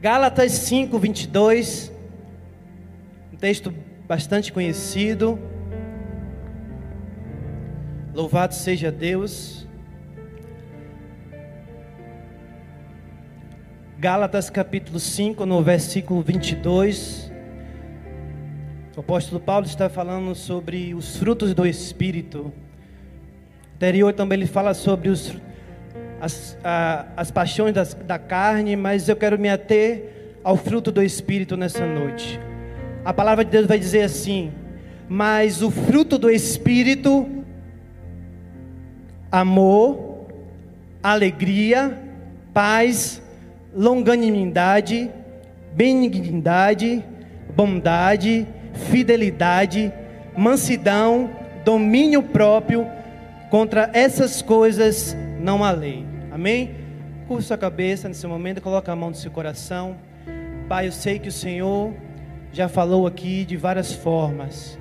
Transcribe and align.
Gálatas 0.00 0.52
5, 0.52 0.96
22, 0.96 1.92
um 3.32 3.36
texto 3.36 3.74
bastante 4.06 4.52
conhecido. 4.52 5.36
Louvado 8.14 8.54
seja 8.54 8.92
Deus. 8.92 9.66
Gálatas 13.98 14.48
capítulo 14.48 15.00
5, 15.00 15.44
no 15.44 15.64
versículo 15.64 16.22
22. 16.22 17.32
O 18.96 19.00
apóstolo 19.00 19.40
Paulo 19.40 19.66
está 19.66 19.88
falando 19.88 20.32
sobre 20.32 20.94
os 20.94 21.16
frutos 21.16 21.52
do 21.52 21.66
Espírito. 21.66 22.52
Anterior 23.74 24.12
também 24.12 24.38
ele 24.38 24.46
fala 24.46 24.74
sobre 24.74 25.08
os 25.08 25.34
as, 26.20 26.56
a, 26.64 27.06
as 27.16 27.30
paixões 27.30 27.74
das, 27.74 27.94
da 27.94 28.18
carne, 28.18 28.76
mas 28.76 29.08
eu 29.08 29.16
quero 29.16 29.38
me 29.38 29.48
ater 29.48 30.38
ao 30.42 30.56
fruto 30.56 30.90
do 30.90 31.02
Espírito 31.02 31.56
nessa 31.56 31.86
noite. 31.86 32.40
A 33.04 33.12
palavra 33.12 33.44
de 33.44 33.50
Deus 33.50 33.66
vai 33.66 33.78
dizer 33.78 34.02
assim: 34.02 34.52
Mas 35.08 35.62
o 35.62 35.70
fruto 35.70 36.18
do 36.18 36.30
Espírito, 36.30 37.26
amor, 39.30 40.26
alegria, 41.02 41.98
paz, 42.52 43.22
longanimidade, 43.74 45.10
benignidade, 45.72 47.04
bondade, 47.54 48.46
fidelidade, 48.90 49.92
mansidão, 50.36 51.30
domínio 51.64 52.22
próprio, 52.22 52.86
contra 53.50 53.90
essas 53.92 54.42
coisas 54.42 55.16
não 55.38 55.62
há 55.62 55.70
lei. 55.70 56.04
Amém? 56.30 56.74
Curva 57.26 57.42
sua 57.42 57.58
cabeça 57.58 58.08
nesse 58.08 58.26
momento, 58.26 58.60
coloca 58.60 58.90
a 58.90 58.96
mão 58.96 59.10
no 59.10 59.16
seu 59.16 59.30
coração. 59.30 59.96
Pai, 60.68 60.86
eu 60.86 60.92
sei 60.92 61.18
que 61.18 61.28
o 61.28 61.32
Senhor 61.32 61.92
já 62.52 62.68
falou 62.68 63.06
aqui 63.06 63.44
de 63.44 63.56
várias 63.56 63.92
formas. 63.92 64.78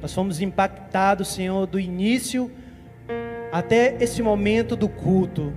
Nós 0.00 0.12
fomos 0.12 0.40
impactados, 0.40 1.28
Senhor, 1.28 1.66
do 1.66 1.78
início 1.78 2.50
até 3.50 3.96
esse 4.00 4.22
momento 4.22 4.76
do 4.76 4.88
culto. 4.88 5.52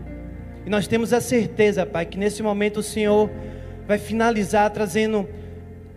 E 0.66 0.70
nós 0.70 0.88
temos 0.88 1.14
a 1.14 1.20
certeza, 1.20 1.86
Pai, 1.86 2.06
que 2.06 2.18
nesse 2.18 2.44
momento 2.44 2.78
o 2.78 2.84
Senhor 2.84 3.30
vai 3.88 3.98
finalizar 3.98 4.70
trazendo 4.70 5.28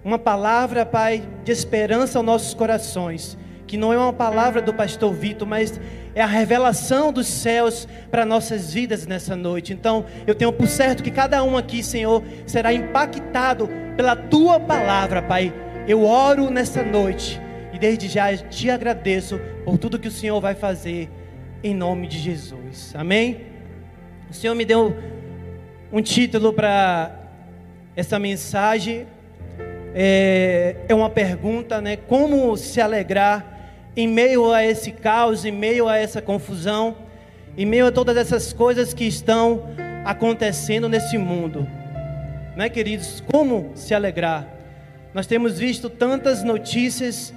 uma 0.02 0.18
palavra, 0.18 0.86
Pai, 0.86 1.22
de 1.44 1.52
esperança 1.52 2.18
aos 2.18 2.26
nossos 2.26 2.54
corações 2.54 3.36
que 3.70 3.76
não 3.76 3.92
é 3.92 3.96
uma 3.96 4.12
palavra 4.12 4.60
do 4.60 4.74
pastor 4.74 5.14
Vitor, 5.14 5.46
mas 5.46 5.80
é 6.12 6.20
a 6.20 6.26
revelação 6.26 7.12
dos 7.12 7.28
céus 7.28 7.86
para 8.10 8.26
nossas 8.26 8.74
vidas 8.74 9.06
nessa 9.06 9.36
noite. 9.36 9.72
Então, 9.72 10.04
eu 10.26 10.34
tenho 10.34 10.52
por 10.52 10.66
certo 10.66 11.04
que 11.04 11.10
cada 11.12 11.44
um 11.44 11.56
aqui, 11.56 11.80
Senhor, 11.80 12.20
será 12.44 12.72
impactado 12.72 13.70
pela 13.96 14.16
tua 14.16 14.58
palavra, 14.58 15.22
Pai. 15.22 15.54
Eu 15.86 16.02
oro 16.02 16.50
nessa 16.50 16.82
noite 16.82 17.40
e 17.72 17.78
desde 17.78 18.08
já 18.08 18.36
te 18.36 18.68
agradeço 18.68 19.38
por 19.64 19.78
tudo 19.78 20.00
que 20.00 20.08
o 20.08 20.10
Senhor 20.10 20.40
vai 20.40 20.56
fazer 20.56 21.08
em 21.62 21.72
nome 21.72 22.08
de 22.08 22.18
Jesus. 22.18 22.92
Amém? 22.96 23.42
O 24.28 24.34
Senhor 24.34 24.56
me 24.56 24.64
deu 24.64 24.96
um 25.92 26.02
título 26.02 26.52
para 26.52 27.16
essa 27.94 28.18
mensagem. 28.18 29.06
É, 29.94 30.74
é 30.88 30.94
uma 30.94 31.08
pergunta, 31.08 31.80
né? 31.80 31.94
Como 31.94 32.56
se 32.56 32.80
alegrar 32.80 33.59
em 34.00 34.08
meio 34.08 34.50
a 34.50 34.64
esse 34.64 34.92
caos, 34.92 35.44
em 35.44 35.52
meio 35.52 35.86
a 35.86 35.98
essa 35.98 36.22
confusão, 36.22 36.96
em 37.56 37.66
meio 37.66 37.86
a 37.86 37.92
todas 37.92 38.16
essas 38.16 38.50
coisas 38.50 38.94
que 38.94 39.04
estão 39.04 39.64
acontecendo 40.06 40.88
nesse 40.88 41.18
mundo. 41.18 41.68
Não 42.56 42.64
é, 42.64 42.70
queridos? 42.70 43.22
Como 43.30 43.72
se 43.74 43.94
alegrar? 43.94 44.48
Nós 45.12 45.26
temos 45.26 45.58
visto 45.58 45.90
tantas 45.90 46.42
notícias 46.42 47.34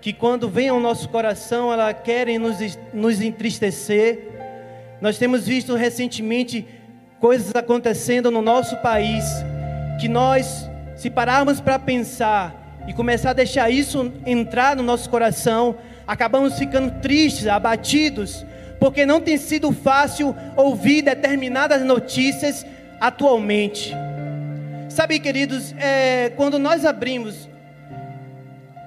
que, 0.00 0.12
quando 0.12 0.48
vem 0.48 0.68
ao 0.68 0.78
nosso 0.78 1.08
coração, 1.08 1.72
elas 1.72 1.96
querem 2.04 2.38
nos, 2.38 2.56
nos 2.94 3.20
entristecer. 3.20 4.28
Nós 5.00 5.18
temos 5.18 5.44
visto 5.46 5.74
recentemente 5.74 6.64
coisas 7.18 7.52
acontecendo 7.56 8.30
no 8.30 8.40
nosso 8.40 8.76
país 8.76 9.24
que 10.00 10.08
nós, 10.08 10.70
se 10.94 11.10
pararmos 11.10 11.60
para 11.60 11.78
pensar, 11.78 12.66
e 12.86 12.92
começar 12.92 13.30
a 13.30 13.32
deixar 13.32 13.68
isso 13.68 14.12
entrar 14.24 14.76
no 14.76 14.82
nosso 14.82 15.10
coração, 15.10 15.76
acabamos 16.06 16.58
ficando 16.58 17.00
tristes, 17.00 17.46
abatidos, 17.46 18.44
porque 18.78 19.04
não 19.04 19.20
tem 19.20 19.36
sido 19.36 19.72
fácil 19.72 20.34
ouvir 20.54 21.02
determinadas 21.02 21.82
notícias 21.82 22.64
atualmente. 23.00 23.92
Sabe, 24.88 25.18
queridos, 25.18 25.74
é, 25.78 26.30
quando 26.36 26.58
nós 26.58 26.84
abrimos 26.84 27.48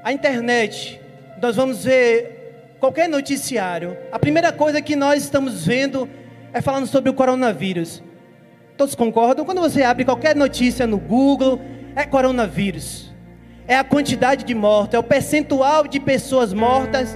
a 0.03 0.13
internet, 0.13 0.99
nós 1.41 1.55
vamos 1.55 1.83
ver 1.83 2.75
qualquer 2.79 3.09
noticiário, 3.09 3.97
a 4.11 4.17
primeira 4.17 4.51
coisa 4.51 4.81
que 4.81 4.95
nós 4.95 5.23
estamos 5.23 5.65
vendo 5.65 6.09
é 6.53 6.61
falando 6.61 6.87
sobre 6.87 7.09
o 7.09 7.13
coronavírus. 7.13 8.01
Todos 8.77 8.95
concordam? 8.95 9.43
Quando 9.43 9.59
você 9.59 9.83
abre 9.83 10.05
qualquer 10.05 10.35
notícia 10.35 10.87
no 10.87 10.97
Google, 10.97 11.59
é 11.95 12.05
coronavírus 12.05 13.08
é 13.69 13.77
a 13.77 13.83
quantidade 13.83 14.43
de 14.43 14.55
mortos, 14.55 14.95
é 14.95 14.99
o 14.99 15.03
percentual 15.03 15.87
de 15.87 15.99
pessoas 15.99 16.51
mortas. 16.51 17.15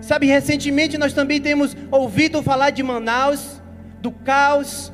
Sabe, 0.00 0.26
recentemente 0.26 0.96
nós 0.96 1.12
também 1.12 1.38
temos 1.38 1.76
ouvido 1.90 2.42
falar 2.42 2.70
de 2.70 2.82
Manaus, 2.82 3.62
do 4.00 4.10
caos, 4.10 4.90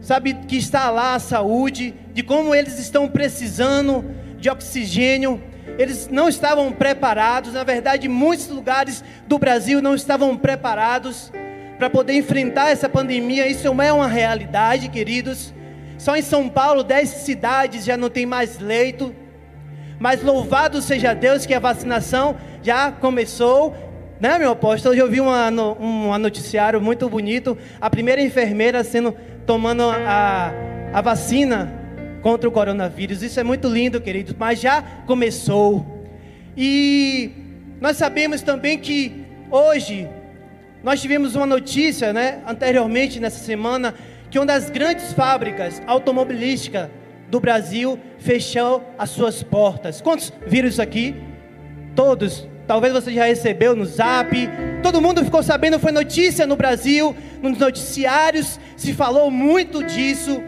sabe, 0.00 0.32
que 0.32 0.56
está 0.56 0.88
lá 0.88 1.14
a 1.14 1.18
saúde, 1.18 1.94
de 2.14 2.22
como 2.22 2.54
eles 2.54 2.78
estão 2.78 3.06
precisando 3.08 4.06
de 4.38 4.48
oxigênio, 4.48 5.38
eles 5.78 6.08
não 6.08 6.30
estavam 6.30 6.72
preparados, 6.72 7.52
na 7.52 7.62
verdade, 7.62 8.08
muitos 8.08 8.48
lugares 8.48 9.04
do 9.26 9.38
Brasil 9.38 9.82
não 9.82 9.94
estavam 9.94 10.34
preparados 10.34 11.30
para 11.78 11.90
poder 11.90 12.14
enfrentar 12.14 12.70
essa 12.70 12.88
pandemia, 12.88 13.46
isso 13.46 13.66
é 13.66 13.92
uma 13.92 14.08
realidade, 14.08 14.88
queridos. 14.88 15.52
Só 15.98 16.16
em 16.16 16.22
São 16.22 16.48
Paulo, 16.48 16.82
dez 16.82 17.10
cidades 17.10 17.84
já 17.84 17.98
não 17.98 18.08
tem 18.08 18.24
mais 18.24 18.58
leito. 18.58 19.14
Mas 19.98 20.22
louvado 20.22 20.80
seja 20.80 21.12
Deus 21.12 21.44
que 21.44 21.54
a 21.54 21.58
vacinação 21.58 22.36
já 22.62 22.92
começou. 22.92 23.74
Né, 24.20 24.38
meu 24.38 24.50
apóstolo? 24.52 24.92
Hoje 24.92 25.02
eu 25.02 25.10
vi 25.10 25.20
uma, 25.20 25.48
um 25.50 26.16
noticiário 26.18 26.80
muito 26.80 27.08
bonito. 27.08 27.56
A 27.80 27.90
primeira 27.90 28.20
enfermeira 28.22 28.82
sendo 28.84 29.14
tomando 29.44 29.82
a, 29.84 30.52
a 30.92 31.00
vacina 31.00 31.72
contra 32.22 32.48
o 32.48 32.52
coronavírus. 32.52 33.22
Isso 33.22 33.40
é 33.40 33.42
muito 33.42 33.68
lindo, 33.68 34.00
queridos. 34.00 34.34
Mas 34.38 34.60
já 34.60 34.82
começou. 35.06 36.06
E 36.56 37.30
nós 37.80 37.96
sabemos 37.96 38.42
também 38.42 38.78
que 38.78 39.24
hoje 39.50 40.08
nós 40.82 41.00
tivemos 41.00 41.34
uma 41.34 41.46
notícia, 41.46 42.12
né, 42.12 42.40
anteriormente 42.46 43.18
nessa 43.18 43.44
semana, 43.44 43.94
que 44.30 44.38
uma 44.38 44.46
das 44.46 44.70
grandes 44.70 45.12
fábricas 45.12 45.82
automobilísticas 45.86 46.88
do 47.30 47.40
Brasil 47.40 47.98
fechou 48.18 48.82
as 48.98 49.10
suas 49.10 49.42
portas. 49.42 50.00
Quantos 50.00 50.32
viram 50.46 50.68
isso 50.68 50.82
aqui? 50.82 51.14
Todos. 51.94 52.48
Talvez 52.66 52.92
você 52.92 53.12
já 53.12 53.24
recebeu 53.24 53.74
no 53.74 53.84
zap. 53.84 54.30
Todo 54.82 55.00
mundo 55.00 55.24
ficou 55.24 55.42
sabendo, 55.42 55.78
foi 55.78 55.92
notícia 55.92 56.46
no 56.46 56.56
Brasil, 56.56 57.16
nos 57.42 57.58
noticiários, 57.58 58.58
se 58.76 58.92
falou 58.92 59.30
muito 59.30 59.82
disso. 59.82 60.40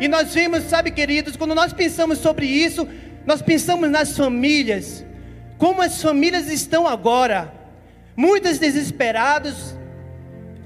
E 0.00 0.08
nós 0.08 0.34
vimos, 0.34 0.64
sabe, 0.64 0.90
queridos, 0.90 1.36
quando 1.36 1.54
nós 1.54 1.72
pensamos 1.72 2.18
sobre 2.18 2.46
isso, 2.46 2.88
nós 3.26 3.42
pensamos 3.42 3.90
nas 3.90 4.16
famílias. 4.16 5.04
Como 5.58 5.82
as 5.82 6.00
famílias 6.00 6.48
estão 6.50 6.86
agora? 6.86 7.52
Muitas 8.16 8.58
desesperadas, 8.58 9.78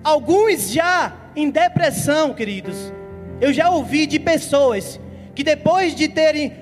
alguns 0.02 0.70
já 0.70 1.12
em 1.34 1.50
depressão, 1.50 2.32
queridos. 2.32 2.92
Eu 3.40 3.52
já 3.52 3.68
ouvi 3.68 4.06
de 4.06 4.20
pessoas 4.20 5.00
que 5.34 5.42
depois 5.42 5.94
de 5.94 6.08
terem 6.08 6.52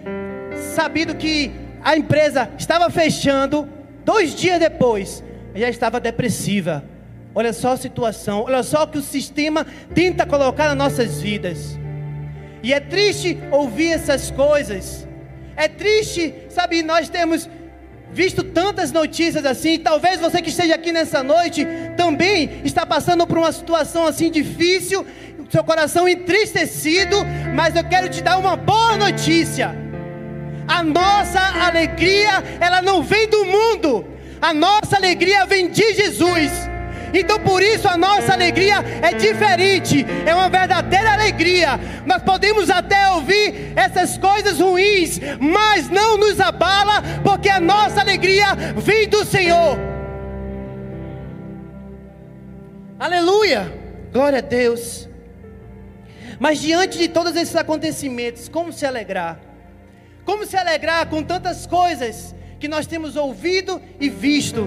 sabido 0.75 1.15
que 1.15 1.51
a 1.83 1.97
empresa 1.97 2.51
estava 2.59 2.89
fechando, 2.91 3.69
dois 4.05 4.35
dias 4.35 4.59
depois, 4.59 5.23
já 5.55 5.69
estava 5.69 6.01
depressiva. 6.01 6.85
Olha 7.35 7.53
só 7.53 7.73
a 7.73 7.77
situação, 7.77 8.43
olha 8.43 8.63
só 8.63 8.85
o 8.85 8.89
que 8.89 8.99
o 8.99 9.03
sistema 9.03 9.67
tenta 9.95 10.27
colocar 10.27 10.69
nas 10.69 10.77
nossas 10.77 11.21
vidas. 11.21 11.79
E 12.63 12.73
é 12.73 12.79
triste 12.79 13.39
ouvir 13.51 13.93
essas 13.93 14.31
coisas. 14.31 15.07
É 15.57 15.67
triste, 15.69 16.35
sabe, 16.49 16.83
nós 16.83 17.09
temos 17.09 17.49
visto 18.13 18.43
tantas 18.43 18.93
notícias 18.93 19.45
assim. 19.45 19.79
Talvez 19.79 20.21
você 20.21 20.41
que 20.43 20.51
esteja 20.51 20.75
aqui 20.75 20.93
nessa 20.93 21.23
noite 21.23 21.67
também 21.97 22.61
está 22.65 22.85
passando 22.85 23.27
por 23.27 23.39
uma 23.39 23.51
situação 23.51 24.07
assim 24.07 24.31
difícil 24.31 25.05
seu 25.53 25.63
coração 25.63 26.09
entristecido, 26.09 27.15
mas 27.55 27.77
eu 27.77 27.85
quero 27.85 28.09
te 28.09 28.23
dar 28.23 28.39
uma 28.39 28.57
boa 28.57 28.97
notícia. 28.97 29.77
A 30.67 30.83
nossa 30.83 31.41
alegria, 31.67 32.43
ela 32.59 32.81
não 32.81 33.03
vem 33.03 33.29
do 33.29 33.45
mundo. 33.45 34.07
A 34.41 34.55
nossa 34.55 34.97
alegria 34.97 35.45
vem 35.45 35.69
de 35.69 35.93
Jesus. 35.93 36.51
Então 37.13 37.39
por 37.41 37.63
isso 37.63 37.87
a 37.87 37.99
nossa 37.99 38.33
alegria 38.33 38.77
é 39.03 39.13
diferente, 39.13 40.07
é 40.25 40.35
uma 40.35 40.49
verdadeira 40.49 41.13
alegria. 41.13 41.79
Nós 42.07 42.23
podemos 42.23 42.71
até 42.71 43.11
ouvir 43.11 43.75
essas 43.77 44.17
coisas 44.17 44.59
ruins, 44.59 45.21
mas 45.39 45.91
não 45.91 46.17
nos 46.17 46.41
abala, 46.41 47.03
porque 47.23 47.51
a 47.51 47.61
nossa 47.61 48.01
alegria 48.01 48.55
vem 48.79 49.07
do 49.07 49.23
Senhor. 49.27 49.79
Aleluia! 52.99 53.71
Glória 54.11 54.39
a 54.39 54.43
Deus. 54.43 55.12
Mas 56.43 56.61
diante 56.61 56.99
de 56.99 57.07
todos 57.07 57.37
esses 57.37 57.55
acontecimentos, 57.55 58.49
como 58.49 58.73
se 58.73 58.85
alegrar? 58.85 59.39
Como 60.25 60.45
se 60.45 60.57
alegrar 60.57 61.07
com 61.07 61.23
tantas 61.23 61.69
coisas 61.69 62.35
que 62.59 62.67
nós 62.67 62.85
temos 62.85 63.15
ouvido 63.15 63.81
e 64.01 64.09
visto? 64.09 64.67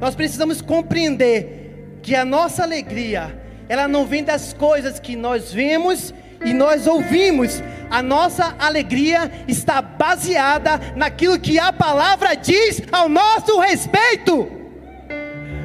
Nós 0.00 0.16
precisamos 0.16 0.60
compreender 0.60 2.00
que 2.02 2.16
a 2.16 2.24
nossa 2.24 2.64
alegria, 2.64 3.40
ela 3.68 3.86
não 3.86 4.04
vem 4.04 4.24
das 4.24 4.52
coisas 4.52 4.98
que 4.98 5.14
nós 5.14 5.52
vemos 5.52 6.12
e 6.44 6.52
nós 6.52 6.88
ouvimos. 6.88 7.62
A 7.88 8.02
nossa 8.02 8.56
alegria 8.58 9.30
está 9.46 9.80
baseada 9.80 10.80
naquilo 10.96 11.38
que 11.38 11.56
a 11.56 11.72
palavra 11.72 12.34
diz 12.34 12.82
ao 12.90 13.08
nosso 13.08 13.60
respeito. 13.60 14.50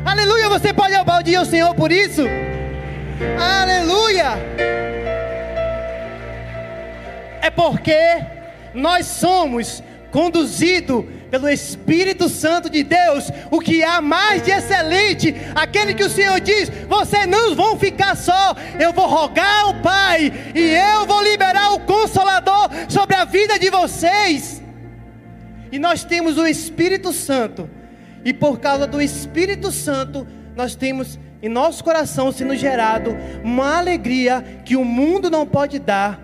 Aleluia, 0.05 0.49
você 0.49 0.71
pode 0.71 0.93
aplaudir 0.93 1.35
ao 1.35 1.45
Senhor 1.45 1.73
por 1.73 1.91
isso? 1.91 2.21
Aleluia! 3.39 4.88
É 7.41 7.49
porque 7.49 7.97
nós 8.73 9.05
somos 9.05 9.83
conduzidos 10.11 11.05
pelo 11.29 11.47
Espírito 11.47 12.27
Santo 12.27 12.69
de 12.69 12.83
Deus, 12.83 13.31
o 13.51 13.59
que 13.59 13.83
há 13.83 14.01
mais 14.01 14.41
de 14.41 14.51
excelente, 14.51 15.35
aquele 15.53 15.93
que 15.93 16.03
o 16.03 16.09
Senhor 16.09 16.39
diz: 16.39 16.69
vocês 16.87 17.27
não 17.27 17.55
vão 17.55 17.77
ficar 17.77 18.15
só, 18.15 18.55
eu 18.79 18.91
vou 18.91 19.07
rogar 19.07 19.61
ao 19.61 19.75
Pai, 19.75 20.31
e 20.55 20.59
eu 20.59 21.05
vou 21.05 21.23
liberar 21.23 21.73
o 21.73 21.79
Consolador 21.81 22.69
sobre 22.87 23.15
a 23.15 23.25
vida 23.25 23.59
de 23.59 23.69
vocês. 23.69 24.61
E 25.71 25.77
nós 25.77 26.03
temos 26.03 26.37
o 26.37 26.47
Espírito 26.47 27.13
Santo, 27.13 27.69
e 28.25 28.33
por 28.33 28.59
causa 28.59 28.87
do 28.87 29.01
Espírito 29.01 29.71
Santo, 29.71 30.25
nós 30.55 30.75
temos 30.75 31.19
em 31.41 31.47
nosso 31.47 31.83
coração 31.83 32.31
sendo 32.31 32.55
gerado 32.55 33.15
uma 33.43 33.77
alegria 33.77 34.61
que 34.65 34.75
o 34.75 34.83
mundo 34.83 35.29
não 35.29 35.45
pode 35.45 35.79
dar, 35.79 36.19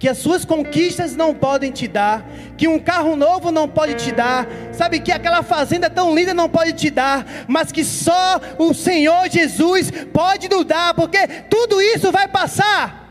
que 0.00 0.08
as 0.08 0.16
suas 0.16 0.46
conquistas 0.46 1.14
não 1.14 1.34
podem 1.34 1.70
te 1.70 1.86
dar, 1.86 2.26
que 2.56 2.66
um 2.66 2.78
carro 2.78 3.14
novo 3.16 3.52
não 3.52 3.68
pode 3.68 3.96
te 3.96 4.10
dar, 4.10 4.48
sabe 4.72 4.98
que 4.98 5.12
aquela 5.12 5.42
fazenda 5.42 5.90
tão 5.90 6.14
linda 6.14 6.32
não 6.32 6.48
pode 6.48 6.72
te 6.72 6.88
dar, 6.88 7.26
mas 7.46 7.70
que 7.70 7.84
só 7.84 8.40
o 8.56 8.72
Senhor 8.72 9.28
Jesus 9.28 9.92
pode 10.10 10.48
nos 10.48 10.64
dar, 10.64 10.94
porque 10.94 11.28
tudo 11.50 11.82
isso 11.82 12.10
vai 12.10 12.26
passar. 12.26 13.10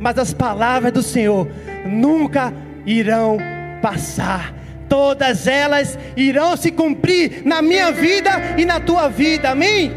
Mas 0.00 0.18
as 0.18 0.34
palavras 0.34 0.92
do 0.92 1.00
Senhor 1.00 1.48
nunca 1.86 2.52
irão 2.84 3.38
passar. 3.80 4.52
Todas 4.88 5.46
elas 5.46 5.96
irão 6.16 6.56
se 6.56 6.72
cumprir 6.72 7.42
na 7.44 7.62
minha 7.62 7.92
vida 7.92 8.30
e 8.58 8.64
na 8.64 8.80
tua 8.80 9.08
vida. 9.08 9.50
Amém? 9.50 9.92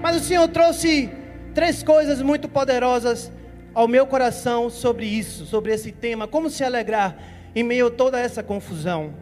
Mas 0.00 0.16
o 0.16 0.20
Senhor 0.20 0.48
trouxe 0.48 1.10
três 1.54 1.82
coisas 1.82 2.22
muito 2.22 2.48
poderosas 2.48 3.30
ao 3.74 3.86
meu 3.86 4.06
coração 4.06 4.68
sobre 4.68 5.06
isso, 5.06 5.46
sobre 5.46 5.72
esse 5.72 5.92
tema, 5.92 6.26
como 6.26 6.50
se 6.50 6.64
alegrar 6.64 7.16
em 7.54 7.62
meio 7.62 7.86
a 7.86 7.90
toda 7.90 8.18
essa 8.18 8.42
confusão. 8.42 9.14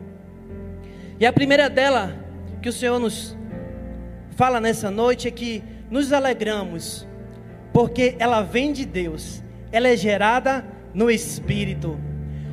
E 1.18 1.26
a 1.26 1.32
primeira 1.32 1.68
dela 1.68 2.16
que 2.62 2.68
o 2.68 2.72
Senhor 2.72 2.98
nos 2.98 3.36
fala 4.36 4.60
nessa 4.60 4.90
noite 4.90 5.28
é 5.28 5.30
que 5.30 5.62
nos 5.90 6.12
alegramos, 6.12 7.06
porque 7.72 8.16
ela 8.18 8.42
vem 8.42 8.72
de 8.72 8.84
Deus, 8.84 9.42
ela 9.72 9.88
é 9.88 9.96
gerada 9.96 10.64
no 10.94 11.10
Espírito. 11.10 11.98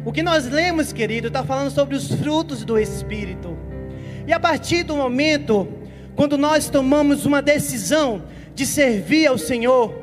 O 0.06 0.12
que 0.12 0.22
nós 0.22 0.48
lemos, 0.48 0.94
querido, 0.94 1.28
está 1.28 1.44
falando 1.44 1.72
sobre 1.72 1.96
os 1.96 2.14
frutos 2.14 2.64
do 2.64 2.78
Espírito. 2.78 3.58
E 4.28 4.34
a 4.34 4.40
partir 4.40 4.84
do 4.84 4.96
momento 4.96 5.68
quando 6.16 6.38
nós 6.38 6.70
tomamos 6.70 7.26
uma 7.26 7.42
decisão 7.42 8.24
de 8.54 8.66
servir 8.66 9.28
ao 9.28 9.38
Senhor 9.38 9.94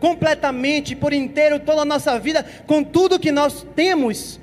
completamente, 0.00 0.96
por 0.96 1.12
inteiro, 1.12 1.60
toda 1.60 1.82
a 1.82 1.84
nossa 1.84 2.18
vida, 2.18 2.44
com 2.66 2.82
tudo 2.82 3.20
que 3.20 3.30
nós 3.30 3.66
temos, 3.76 4.40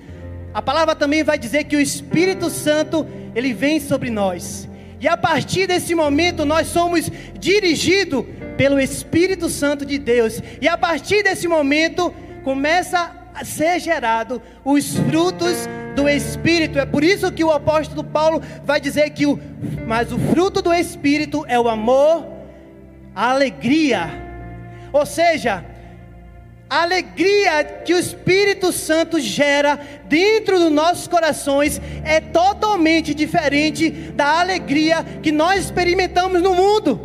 a 0.53 0.61
palavra 0.61 0.95
também 0.95 1.23
vai 1.23 1.37
dizer 1.37 1.65
que 1.65 1.75
o 1.75 1.81
Espírito 1.81 2.49
Santo, 2.49 3.05
ele 3.35 3.53
vem 3.53 3.79
sobre 3.79 4.09
nós. 4.09 4.67
E 4.99 5.07
a 5.07 5.15
partir 5.15 5.67
desse 5.67 5.93
momento 5.93 6.45
nós 6.45 6.67
somos 6.67 7.11
dirigidos 7.39 8.25
pelo 8.57 8.79
Espírito 8.79 9.49
Santo 9.49 9.85
de 9.85 9.99
Deus. 9.99 10.41
E 10.59 10.67
a 10.67 10.77
partir 10.77 11.23
desse 11.23 11.47
momento 11.47 12.13
começa 12.43 13.15
a 13.33 13.45
ser 13.45 13.79
gerado 13.79 14.41
os 14.65 14.97
frutos 14.97 15.69
do 15.95 16.09
Espírito. 16.09 16.79
É 16.79 16.85
por 16.85 17.03
isso 17.03 17.31
que 17.31 17.43
o 17.43 17.51
apóstolo 17.51 18.03
Paulo 18.03 18.41
vai 18.63 18.81
dizer 18.81 19.11
que 19.11 19.27
o, 19.27 19.39
mas 19.85 20.11
o 20.11 20.17
fruto 20.17 20.61
do 20.61 20.73
Espírito 20.73 21.45
é 21.47 21.59
o 21.59 21.67
amor, 21.67 22.25
a 23.13 23.29
alegria. 23.29 24.26
Ou 24.97 25.05
seja, 25.05 25.63
a 26.69 26.81
alegria 26.81 27.63
que 27.85 27.93
o 27.93 27.99
Espírito 27.99 28.71
Santo 28.71 29.19
gera 29.19 29.79
dentro 30.05 30.59
dos 30.59 30.71
nossos 30.71 31.07
corações 31.07 31.79
é 32.03 32.19
totalmente 32.19 33.13
diferente 33.13 33.89
da 33.91 34.39
alegria 34.39 35.05
que 35.21 35.31
nós 35.31 35.65
experimentamos 35.65 36.41
no 36.41 36.53
mundo. 36.53 36.99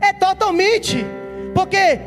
É 0.00 0.12
totalmente, 0.12 1.04
porque 1.54 2.00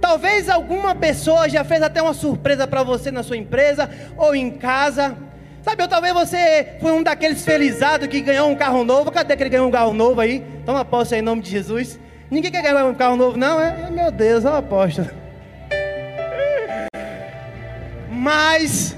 Talvez 0.00 0.48
alguma 0.48 0.94
pessoa 0.94 1.46
já 1.46 1.62
fez 1.62 1.82
até 1.82 2.00
uma 2.00 2.14
surpresa 2.14 2.66
para 2.66 2.82
você 2.82 3.10
na 3.10 3.22
sua 3.22 3.36
empresa 3.36 3.90
ou 4.16 4.34
em 4.34 4.50
casa. 4.50 5.14
Sabe, 5.62 5.82
ou 5.82 5.88
talvez 5.88 6.14
você 6.14 6.78
foi 6.80 6.90
um 6.92 7.02
daqueles 7.02 7.44
felizados 7.44 8.08
que 8.08 8.22
ganhou 8.22 8.48
um 8.48 8.54
carro 8.56 8.82
novo. 8.82 9.10
Cadê 9.12 9.36
que 9.36 9.46
ganhou 9.46 9.68
um 9.68 9.70
carro 9.70 9.92
novo 9.92 10.22
aí? 10.22 10.42
Toma 10.64 10.86
posse 10.86 11.14
aí 11.14 11.20
em 11.20 11.22
nome 11.22 11.42
de 11.42 11.50
Jesus. 11.50 12.00
Ninguém 12.30 12.52
quer 12.52 12.62
ganhar 12.62 12.86
um 12.86 12.94
carro 12.94 13.16
novo, 13.16 13.36
não? 13.36 13.60
É, 13.60 13.90
meu 13.90 14.12
Deus, 14.12 14.44
é 14.44 14.48
uma 14.48 14.58
aposta. 14.58 15.12
Mas 18.08 18.96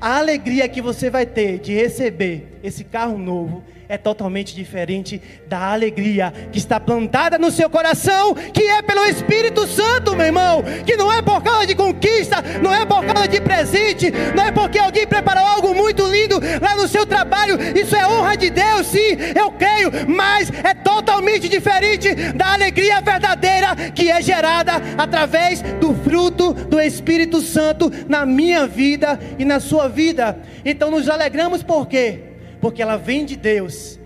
a 0.00 0.18
alegria 0.18 0.68
que 0.68 0.82
você 0.82 1.08
vai 1.08 1.24
ter 1.24 1.58
de 1.58 1.72
receber 1.72 2.51
esse 2.62 2.84
carro 2.84 3.18
novo 3.18 3.62
é 3.88 3.98
totalmente 3.98 4.54
diferente 4.54 5.20
da 5.46 5.72
alegria 5.72 6.32
que 6.50 6.58
está 6.58 6.80
plantada 6.80 7.38
no 7.38 7.50
seu 7.50 7.68
coração, 7.68 8.34
que 8.34 8.62
é 8.62 8.80
pelo 8.80 9.04
Espírito 9.04 9.66
Santo, 9.66 10.16
meu 10.16 10.26
irmão, 10.26 10.62
que 10.86 10.96
não 10.96 11.12
é 11.12 11.20
por 11.20 11.42
causa 11.42 11.66
de 11.66 11.74
conquista, 11.74 12.36
não 12.62 12.72
é 12.72 12.86
por 12.86 13.04
causa 13.04 13.28
de 13.28 13.40
presente, 13.40 14.10
não 14.34 14.44
é 14.44 14.52
porque 14.52 14.78
alguém 14.78 15.06
preparou 15.06 15.44
algo 15.44 15.74
muito 15.74 16.06
lindo 16.06 16.40
lá 16.60 16.74
no 16.76 16.88
seu 16.88 17.04
trabalho, 17.04 17.58
isso 17.76 17.94
é 17.94 18.06
honra 18.06 18.36
de 18.36 18.48
Deus, 18.48 18.86
sim, 18.86 19.16
eu 19.34 19.50
creio, 19.52 19.90
mas 20.08 20.50
é 20.64 20.72
totalmente 20.72 21.48
diferente 21.48 22.14
da 22.32 22.54
alegria 22.54 23.00
verdadeira 23.00 23.76
que 23.94 24.10
é 24.10 24.22
gerada 24.22 24.72
através 24.96 25.60
do 25.60 25.94
fruto 25.94 26.54
do 26.54 26.80
Espírito 26.80 27.40
Santo 27.40 27.92
na 28.08 28.24
minha 28.24 28.66
vida 28.66 29.20
e 29.38 29.44
na 29.44 29.60
sua 29.60 29.88
vida. 29.88 30.38
Então 30.64 30.90
nos 30.90 31.08
alegramos 31.08 31.62
por 31.62 31.86
quê? 31.86 32.31
Porque 32.62 32.80
ela 32.80 32.96
vem 32.96 33.26
de 33.26 33.34
Deus. 33.34 33.98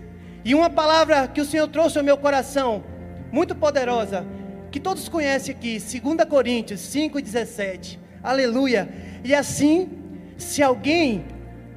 E 0.43 0.55
uma 0.55 0.67
palavra 0.67 1.27
que 1.27 1.39
o 1.39 1.45
Senhor 1.45 1.67
trouxe 1.67 1.99
ao 1.99 2.03
meu 2.03 2.17
coração, 2.17 2.83
muito 3.31 3.53
poderosa, 3.53 4.25
que 4.71 4.79
todos 4.79 5.07
conhecem 5.07 5.53
aqui, 5.53 5.77
2 5.77 6.27
Coríntios 6.27 6.81
5,17. 6.81 7.99
Aleluia. 8.23 8.89
E 9.23 9.33
assim, 9.35 9.89
se 10.37 10.63
alguém 10.63 11.25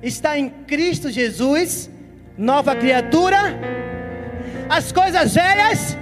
está 0.03 0.39
em 0.39 0.49
Cristo 0.49 1.11
Jesus, 1.11 1.91
nova 2.39 2.75
criatura, 2.75 3.37
as 4.67 4.91
coisas 4.91 5.35
velhas, 5.35 5.99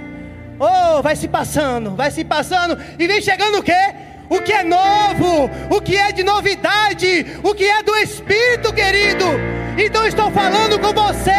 oh, 0.57 1.01
vai 1.01 1.17
se 1.17 1.27
passando, 1.27 1.93
vai 1.93 2.09
se 2.09 2.23
passando, 2.23 2.81
e 2.97 3.05
vem 3.05 3.21
chegando 3.21 3.57
o 3.57 3.63
quê? 3.63 3.93
O 4.29 4.41
que 4.41 4.53
é 4.53 4.63
novo, 4.63 5.49
o 5.69 5.81
que 5.81 5.97
é 5.97 6.13
de 6.13 6.23
novidade, 6.23 7.25
o 7.43 7.53
que 7.53 7.65
é 7.65 7.83
do 7.83 7.95
Espírito, 7.97 8.71
querido. 8.71 9.58
Então 9.81 10.05
estou 10.05 10.29
falando 10.29 10.77
com 10.77 10.91
você 10.91 11.31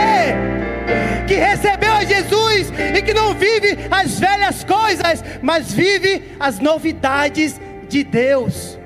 que 1.29 1.35
recebeu 1.35 1.93
a 1.93 2.03
Jesus 2.03 2.73
e 2.97 3.03
que 3.03 3.13
não 3.13 3.35
vive 3.35 3.77
as 3.91 4.19
velhas 4.19 4.65
coisas, 4.65 5.23
mas 5.43 5.75
vive 5.75 6.35
as 6.41 6.59
novidades 6.59 7.61
de 7.87 8.03
Deus. 8.03 8.79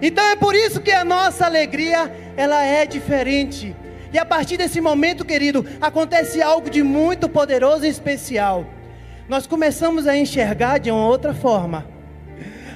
Então 0.00 0.24
é 0.24 0.34
por 0.34 0.54
isso 0.54 0.80
que 0.80 0.90
a 0.90 1.04
nossa 1.04 1.44
alegria 1.44 2.10
ela 2.38 2.64
é 2.64 2.86
diferente. 2.86 3.76
E 4.14 4.18
a 4.18 4.24
partir 4.24 4.56
desse 4.56 4.80
momento, 4.80 5.26
querido, 5.26 5.64
acontece 5.78 6.40
algo 6.40 6.70
de 6.70 6.82
muito 6.82 7.28
poderoso 7.28 7.84
e 7.84 7.88
especial. 7.90 8.64
Nós 9.28 9.46
começamos 9.46 10.06
a 10.06 10.16
enxergar 10.16 10.78
de 10.78 10.90
uma 10.90 11.06
outra 11.06 11.34
forma. 11.34 11.86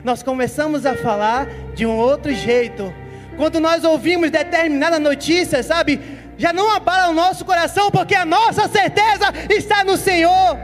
Nós 0.05 0.23
começamos 0.23 0.85
a 0.85 0.95
falar 0.95 1.49
de 1.75 1.87
um 1.87 1.97
outro 1.97 2.31
jeito 2.35 2.93
quando 3.37 3.61
nós 3.61 3.85
ouvimos 3.85 4.31
determinada 4.31 4.99
notícia, 4.99 5.63
sabe? 5.63 6.01
Já 6.37 6.53
não 6.53 6.71
abala 6.71 7.11
o 7.11 7.15
nosso 7.15 7.45
coração, 7.45 7.91
porque 7.91 8.15
a 8.15 8.25
nossa 8.25 8.69
certeza 8.69 9.33
está 9.51 9.85
no 9.85 9.97
Senhor. 9.97 10.59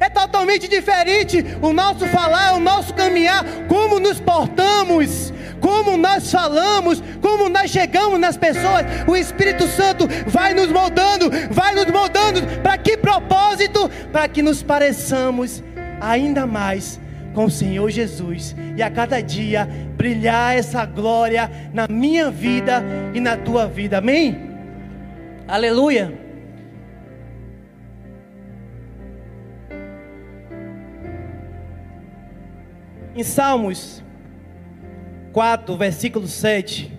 é 0.00 0.08
totalmente 0.08 0.68
diferente 0.68 1.44
o 1.60 1.72
nosso 1.72 2.06
falar, 2.06 2.54
o 2.54 2.60
nosso 2.60 2.94
caminhar, 2.94 3.44
como 3.66 3.98
nos 3.98 4.20
portamos, 4.20 5.32
como 5.60 5.96
nós 5.96 6.30
falamos, 6.30 7.02
como 7.20 7.48
nós 7.48 7.70
chegamos 7.70 8.18
nas 8.20 8.36
pessoas. 8.36 8.86
O 9.08 9.16
Espírito 9.16 9.66
Santo 9.66 10.06
vai 10.26 10.54
nos 10.54 10.68
moldando, 10.68 11.28
vai 11.50 11.74
nos 11.74 11.86
moldando. 11.86 12.42
Para 12.62 12.78
que 12.78 12.96
propósito? 12.96 13.90
Para 14.12 14.28
que 14.28 14.40
nos 14.40 14.62
pareçamos 14.62 15.64
ainda 16.00 16.46
mais 16.46 17.00
com 17.38 17.44
o 17.44 17.50
Senhor 17.52 17.88
Jesus 17.88 18.56
e 18.76 18.82
a 18.82 18.90
cada 18.90 19.20
dia 19.20 19.64
brilhar 19.96 20.56
essa 20.56 20.84
glória 20.84 21.48
na 21.72 21.86
minha 21.86 22.32
vida 22.32 22.82
e 23.14 23.20
na 23.20 23.36
tua 23.36 23.64
vida. 23.64 23.98
Amém? 23.98 24.36
Aleluia. 25.46 26.12
Em 33.14 33.22
Salmos 33.22 34.02
4, 35.32 35.76
versículo 35.76 36.26
7, 36.26 36.92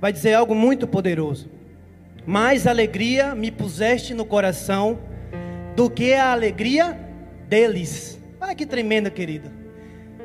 vai 0.00 0.14
dizer 0.14 0.32
algo 0.32 0.54
muito 0.54 0.86
poderoso. 0.86 1.50
Mais 2.24 2.66
alegria 2.66 3.34
me 3.34 3.50
puseste 3.50 4.14
no 4.14 4.24
coração 4.24 4.98
do 5.76 5.90
que 5.90 6.14
a 6.14 6.32
alegria 6.32 6.98
deles. 7.50 8.17
Olha 8.48 8.54
que 8.54 8.64
tremenda, 8.64 9.10
querida. 9.10 9.52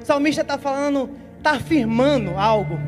O 0.02 0.06
salmista 0.06 0.44
está 0.44 0.58
falando, 0.58 1.10
está 1.38 1.52
afirmando 1.52 2.38
algo. 2.38 2.80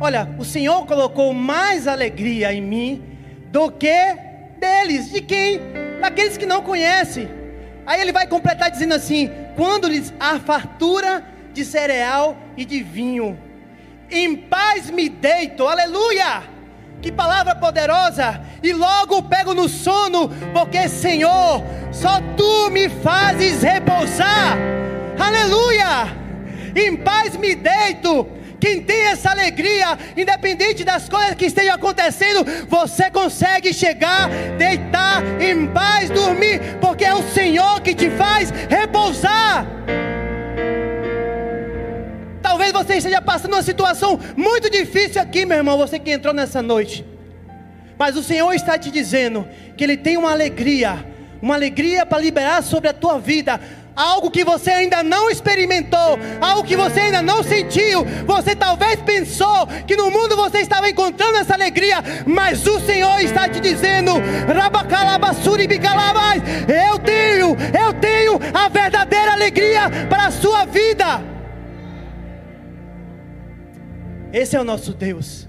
Olha, 0.00 0.34
o 0.38 0.46
Senhor 0.46 0.86
colocou 0.86 1.34
mais 1.34 1.86
alegria 1.86 2.54
em 2.54 2.62
mim 2.62 3.02
do 3.50 3.70
que 3.70 4.16
deles. 4.58 5.10
De 5.10 5.20
quem? 5.20 5.60
Daqueles 6.00 6.38
que 6.38 6.46
não 6.46 6.62
conhecem. 6.62 7.28
Aí 7.84 8.00
ele 8.00 8.12
vai 8.12 8.26
completar 8.26 8.70
dizendo 8.70 8.94
assim: 8.94 9.30
quando 9.56 9.86
lhes 9.86 10.10
há 10.18 10.40
fartura 10.40 11.22
de 11.52 11.66
cereal 11.66 12.34
e 12.56 12.64
de 12.64 12.82
vinho, 12.82 13.38
em 14.10 14.34
paz 14.34 14.88
me 14.88 15.10
deito, 15.10 15.66
aleluia! 15.66 16.44
Que 17.02 17.10
palavra 17.10 17.56
poderosa! 17.56 18.40
E 18.62 18.72
logo 18.72 19.24
pego 19.24 19.52
no 19.52 19.68
sono, 19.68 20.28
porque 20.54 20.88
Senhor, 20.88 21.60
só 21.90 22.20
tu 22.36 22.70
me 22.70 22.88
fazes 22.88 23.60
repousar, 23.60 24.56
aleluia! 25.18 26.16
Em 26.76 26.96
paz 26.96 27.36
me 27.36 27.56
deito, 27.56 28.28
quem 28.60 28.80
tem 28.82 29.06
essa 29.06 29.30
alegria, 29.32 29.98
independente 30.16 30.84
das 30.84 31.08
coisas 31.08 31.34
que 31.34 31.46
estejam 31.46 31.74
acontecendo, 31.74 32.46
você 32.68 33.10
consegue 33.10 33.74
chegar, 33.74 34.28
deitar 34.56 35.24
em 35.42 35.66
paz, 35.66 36.08
dormir, 36.08 36.60
porque 36.80 37.04
é 37.04 37.12
o 37.12 37.28
Senhor 37.30 37.80
que 37.80 37.96
te 37.96 38.10
faz 38.10 38.52
repousar. 38.70 39.66
Talvez 42.72 42.86
você 42.86 42.94
esteja 42.96 43.20
passando 43.20 43.52
uma 43.52 43.62
situação 43.62 44.18
muito 44.34 44.70
difícil 44.70 45.20
aqui, 45.20 45.44
meu 45.44 45.58
irmão, 45.58 45.76
você 45.76 45.98
que 45.98 46.10
entrou 46.10 46.32
nessa 46.32 46.62
noite. 46.62 47.04
Mas 47.98 48.16
o 48.16 48.22
Senhor 48.22 48.50
está 48.54 48.78
te 48.78 48.90
dizendo 48.90 49.46
que 49.76 49.84
Ele 49.84 49.96
tem 49.96 50.16
uma 50.16 50.30
alegria, 50.30 51.04
uma 51.40 51.54
alegria 51.54 52.06
para 52.06 52.18
liberar 52.18 52.62
sobre 52.62 52.88
a 52.88 52.92
tua 52.94 53.18
vida 53.18 53.60
algo 53.94 54.30
que 54.30 54.42
você 54.42 54.70
ainda 54.70 55.02
não 55.02 55.28
experimentou, 55.28 56.18
algo 56.40 56.64
que 56.64 56.74
você 56.74 57.00
ainda 57.00 57.20
não 57.20 57.42
sentiu. 57.42 58.06
Você 58.26 58.56
talvez 58.56 58.98
pensou 59.02 59.66
que 59.86 59.94
no 59.94 60.10
mundo 60.10 60.34
você 60.34 60.60
estava 60.60 60.88
encontrando 60.88 61.36
essa 61.36 61.52
alegria, 61.52 62.02
mas 62.24 62.66
o 62.66 62.80
Senhor 62.80 63.20
está 63.20 63.50
te 63.50 63.60
dizendo: 63.60 64.12
Eu 66.68 66.98
tenho, 67.00 67.54
eu 67.78 67.92
tenho 67.92 68.40
a 68.54 68.68
verdadeira 68.70 69.32
alegria 69.32 69.90
para 70.08 70.28
a 70.28 70.30
sua 70.30 70.64
vida. 70.64 71.31
Esse 74.32 74.56
é 74.56 74.60
o 74.60 74.64
nosso 74.64 74.94
Deus. 74.94 75.46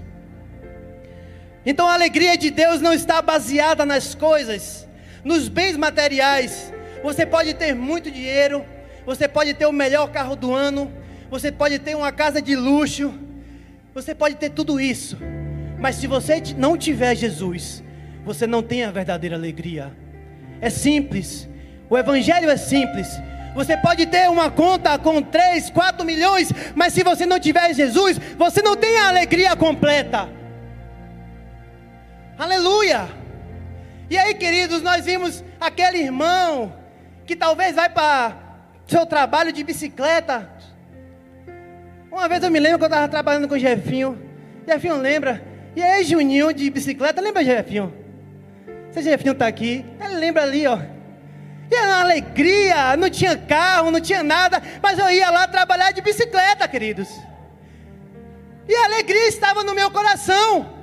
Então 1.64 1.88
a 1.88 1.94
alegria 1.94 2.36
de 2.36 2.50
Deus 2.50 2.80
não 2.80 2.92
está 2.92 3.22
baseada 3.22 3.86
nas 3.86 4.14
coisas, 4.14 4.86
nos 5.24 5.48
bens 5.48 5.76
materiais 5.76 6.72
você 7.02 7.26
pode 7.26 7.52
ter 7.52 7.74
muito 7.74 8.10
dinheiro, 8.10 8.64
você 9.04 9.28
pode 9.28 9.52
ter 9.52 9.66
o 9.66 9.72
melhor 9.72 10.10
carro 10.10 10.34
do 10.34 10.54
ano, 10.54 10.90
você 11.30 11.52
pode 11.52 11.78
ter 11.78 11.94
uma 11.94 12.10
casa 12.10 12.40
de 12.40 12.56
luxo, 12.56 13.12
você 13.94 14.14
pode 14.14 14.36
ter 14.36 14.48
tudo 14.50 14.80
isso, 14.80 15.18
mas 15.78 15.96
se 15.96 16.06
você 16.06 16.42
não 16.56 16.78
tiver 16.78 17.14
Jesus, 17.14 17.84
você 18.24 18.46
não 18.46 18.62
tem 18.62 18.84
a 18.84 18.90
verdadeira 18.90 19.36
alegria. 19.36 19.94
É 20.62 20.70
simples, 20.70 21.46
o 21.90 21.98
Evangelho 21.98 22.48
é 22.48 22.56
simples. 22.56 23.08
Você 23.54 23.76
pode 23.76 24.06
ter 24.06 24.28
uma 24.28 24.50
conta 24.50 24.98
com 24.98 25.22
3, 25.22 25.70
4 25.70 26.04
milhões, 26.04 26.52
mas 26.74 26.92
se 26.92 27.04
você 27.04 27.24
não 27.24 27.38
tiver 27.38 27.72
Jesus, 27.72 28.18
você 28.36 28.60
não 28.60 28.76
tem 28.76 28.98
a 28.98 29.08
alegria 29.08 29.54
completa. 29.54 30.28
Aleluia! 32.36 33.08
E 34.10 34.18
aí, 34.18 34.34
queridos, 34.34 34.82
nós 34.82 35.04
vimos 35.04 35.44
aquele 35.60 35.98
irmão 35.98 36.74
que 37.24 37.36
talvez 37.36 37.76
vai 37.76 37.88
para 37.88 38.36
seu 38.86 39.06
trabalho 39.06 39.52
de 39.52 39.62
bicicleta. 39.62 40.50
Uma 42.10 42.28
vez 42.28 42.42
eu 42.42 42.50
me 42.50 42.60
lembro 42.60 42.78
que 42.78 42.84
eu 42.84 42.88
estava 42.88 43.08
trabalhando 43.08 43.48
com 43.48 43.54
o 43.54 43.58
Jefinho. 43.58 44.20
Jefinho 44.66 44.96
lembra? 44.96 45.42
E 45.76 45.82
aí, 45.82 46.04
Juninho 46.04 46.52
de 46.52 46.68
bicicleta, 46.70 47.20
lembra, 47.20 47.44
Jefinho? 47.44 47.94
Se 48.90 49.02
Jefinho 49.02 49.32
está 49.32 49.46
aqui, 49.46 49.84
ele 50.00 50.16
lembra 50.16 50.42
ali, 50.42 50.66
ó. 50.66 50.78
E 51.70 51.74
era 51.74 51.88
uma 51.88 52.00
alegria, 52.02 52.96
não 52.96 53.10
tinha 53.10 53.36
carro, 53.36 53.90
não 53.90 54.00
tinha 54.00 54.22
nada, 54.22 54.62
mas 54.82 54.98
eu 54.98 55.10
ia 55.10 55.30
lá 55.30 55.46
trabalhar 55.48 55.92
de 55.92 56.00
bicicleta, 56.00 56.68
queridos. 56.68 57.08
E 58.68 58.74
a 58.74 58.84
alegria 58.84 59.28
estava 59.28 59.62
no 59.62 59.74
meu 59.74 59.90
coração 59.90 60.74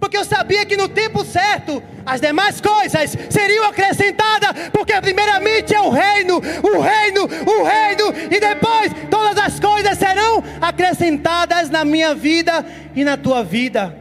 porque 0.00 0.16
eu 0.16 0.24
sabia 0.24 0.64
que 0.64 0.78
no 0.78 0.88
tempo 0.88 1.22
certo 1.24 1.82
as 2.06 2.20
demais 2.20 2.58
coisas 2.60 3.14
seriam 3.28 3.66
acrescentadas, 3.66 4.70
porque 4.72 4.98
primeiramente 5.00 5.74
é 5.74 5.80
o 5.80 5.90
reino, 5.90 6.36
o 6.36 6.80
reino, 6.80 7.24
o 7.24 7.62
reino, 7.62 8.34
e 8.34 8.40
depois 8.40 8.92
todas 9.10 9.36
as 9.36 9.60
coisas 9.60 9.98
serão 9.98 10.42
acrescentadas 10.60 11.68
na 11.68 11.84
minha 11.84 12.14
vida 12.14 12.64
e 12.96 13.04
na 13.04 13.18
tua 13.18 13.44
vida. 13.44 13.94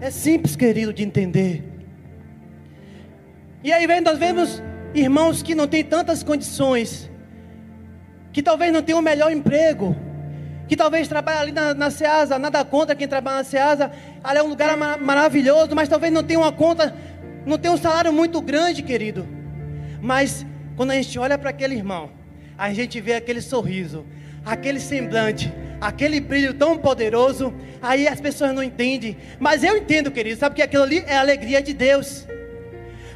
É 0.00 0.10
simples, 0.10 0.54
querido, 0.54 0.92
de 0.92 1.02
entender. 1.02 1.71
E 3.64 3.72
aí 3.72 3.86
nós 4.00 4.18
vemos 4.18 4.60
irmãos 4.92 5.40
que 5.40 5.54
não 5.54 5.68
têm 5.68 5.84
tantas 5.84 6.22
condições, 6.24 7.08
que 8.32 8.42
talvez 8.42 8.72
não 8.72 8.82
tenham 8.82 8.98
o 8.98 9.02
melhor 9.02 9.30
emprego, 9.30 9.94
que 10.66 10.76
talvez 10.76 11.06
trabalhe 11.06 11.38
ali 11.38 11.52
na, 11.52 11.72
na 11.72 11.90
Ceasa, 11.90 12.40
nada 12.40 12.64
contra 12.64 12.96
quem 12.96 13.06
trabalha 13.06 13.38
na 13.38 13.44
Ceasa, 13.44 13.92
ali 14.24 14.38
é 14.38 14.42
um 14.42 14.48
lugar 14.48 14.76
mar 14.76 14.98
maravilhoso, 14.98 15.76
mas 15.76 15.88
talvez 15.88 16.12
não 16.12 16.24
tenha 16.24 16.40
uma 16.40 16.50
conta, 16.50 16.92
não 17.46 17.56
tenha 17.56 17.72
um 17.72 17.76
salário 17.76 18.12
muito 18.12 18.40
grande, 18.40 18.82
querido. 18.82 19.28
Mas 20.00 20.44
quando 20.76 20.90
a 20.90 20.94
gente 20.94 21.16
olha 21.16 21.38
para 21.38 21.50
aquele 21.50 21.76
irmão, 21.76 22.10
a 22.58 22.72
gente 22.72 23.00
vê 23.00 23.14
aquele 23.14 23.40
sorriso, 23.40 24.04
aquele 24.44 24.80
semblante, 24.80 25.52
aquele 25.80 26.18
brilho 26.18 26.52
tão 26.52 26.76
poderoso, 26.76 27.54
aí 27.80 28.08
as 28.08 28.20
pessoas 28.20 28.52
não 28.52 28.62
entendem, 28.62 29.16
mas 29.38 29.62
eu 29.62 29.76
entendo, 29.76 30.10
querido, 30.10 30.40
sabe 30.40 30.56
que 30.56 30.62
aquilo 30.62 30.82
ali 30.82 31.04
é 31.06 31.16
a 31.16 31.20
alegria 31.20 31.62
de 31.62 31.72
Deus 31.72 32.26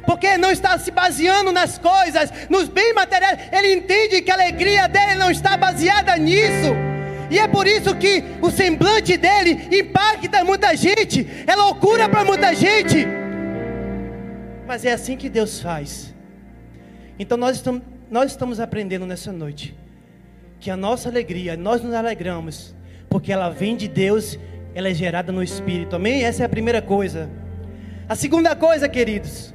porque 0.07 0.37
não 0.37 0.49
está 0.49 0.79
se 0.79 0.89
baseando 0.89 1.51
nas 1.51 1.77
coisas, 1.77 2.31
nos 2.49 2.69
bens 2.69 2.93
materiais. 2.95 3.39
Ele 3.51 3.73
entende 3.73 4.21
que 4.21 4.31
a 4.31 4.35
alegria 4.35 4.87
dele 4.87 5.15
não 5.15 5.29
está 5.29 5.57
baseada 5.57 6.15
nisso. 6.15 6.73
E 7.29 7.37
é 7.37 7.45
por 7.45 7.67
isso 7.67 7.93
que 7.93 8.23
o 8.41 8.49
semblante 8.49 9.17
dele 9.17 9.67
impacta 9.69 10.45
muita 10.45 10.73
gente, 10.77 11.27
é 11.45 11.53
loucura 11.57 12.07
para 12.07 12.23
muita 12.23 12.55
gente. 12.55 13.05
Mas 14.65 14.85
é 14.85 14.93
assim 14.93 15.17
que 15.17 15.27
Deus 15.27 15.61
faz. 15.61 16.15
Então 17.19 17.37
nós 17.37 17.57
estamos, 17.57 17.81
nós 18.09 18.31
estamos 18.31 18.61
aprendendo 18.61 19.05
nessa 19.05 19.33
noite 19.33 19.75
que 20.57 20.71
a 20.71 20.77
nossa 20.77 21.09
alegria, 21.09 21.57
nós 21.57 21.83
nos 21.83 21.93
alegramos, 21.93 22.73
porque 23.09 23.33
ela 23.33 23.49
vem 23.49 23.75
de 23.75 23.89
Deus, 23.89 24.39
ela 24.73 24.87
é 24.87 24.93
gerada 24.93 25.33
no 25.33 25.43
Espírito. 25.43 25.97
Amém? 25.97 26.23
Essa 26.23 26.43
é 26.43 26.45
a 26.45 26.49
primeira 26.49 26.81
coisa. 26.81 27.29
A 28.07 28.15
segunda 28.15 28.55
coisa, 28.55 28.87
queridos, 28.87 29.53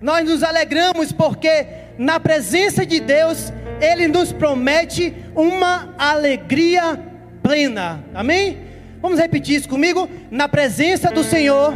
nós 0.00 0.24
nos 0.24 0.42
alegramos 0.42 1.12
porque 1.12 1.66
na 1.98 2.20
presença 2.20 2.86
de 2.86 3.00
Deus 3.00 3.52
ele 3.80 4.08
nos 4.08 4.32
promete 4.32 5.14
uma 5.34 5.94
alegria 5.98 6.98
plena. 7.42 8.04
Amém? 8.14 8.68
Vamos 9.00 9.18
repetir 9.18 9.56
isso 9.56 9.68
comigo? 9.68 10.08
Na 10.30 10.48
presença 10.48 11.10
do 11.10 11.22
Senhor, 11.22 11.74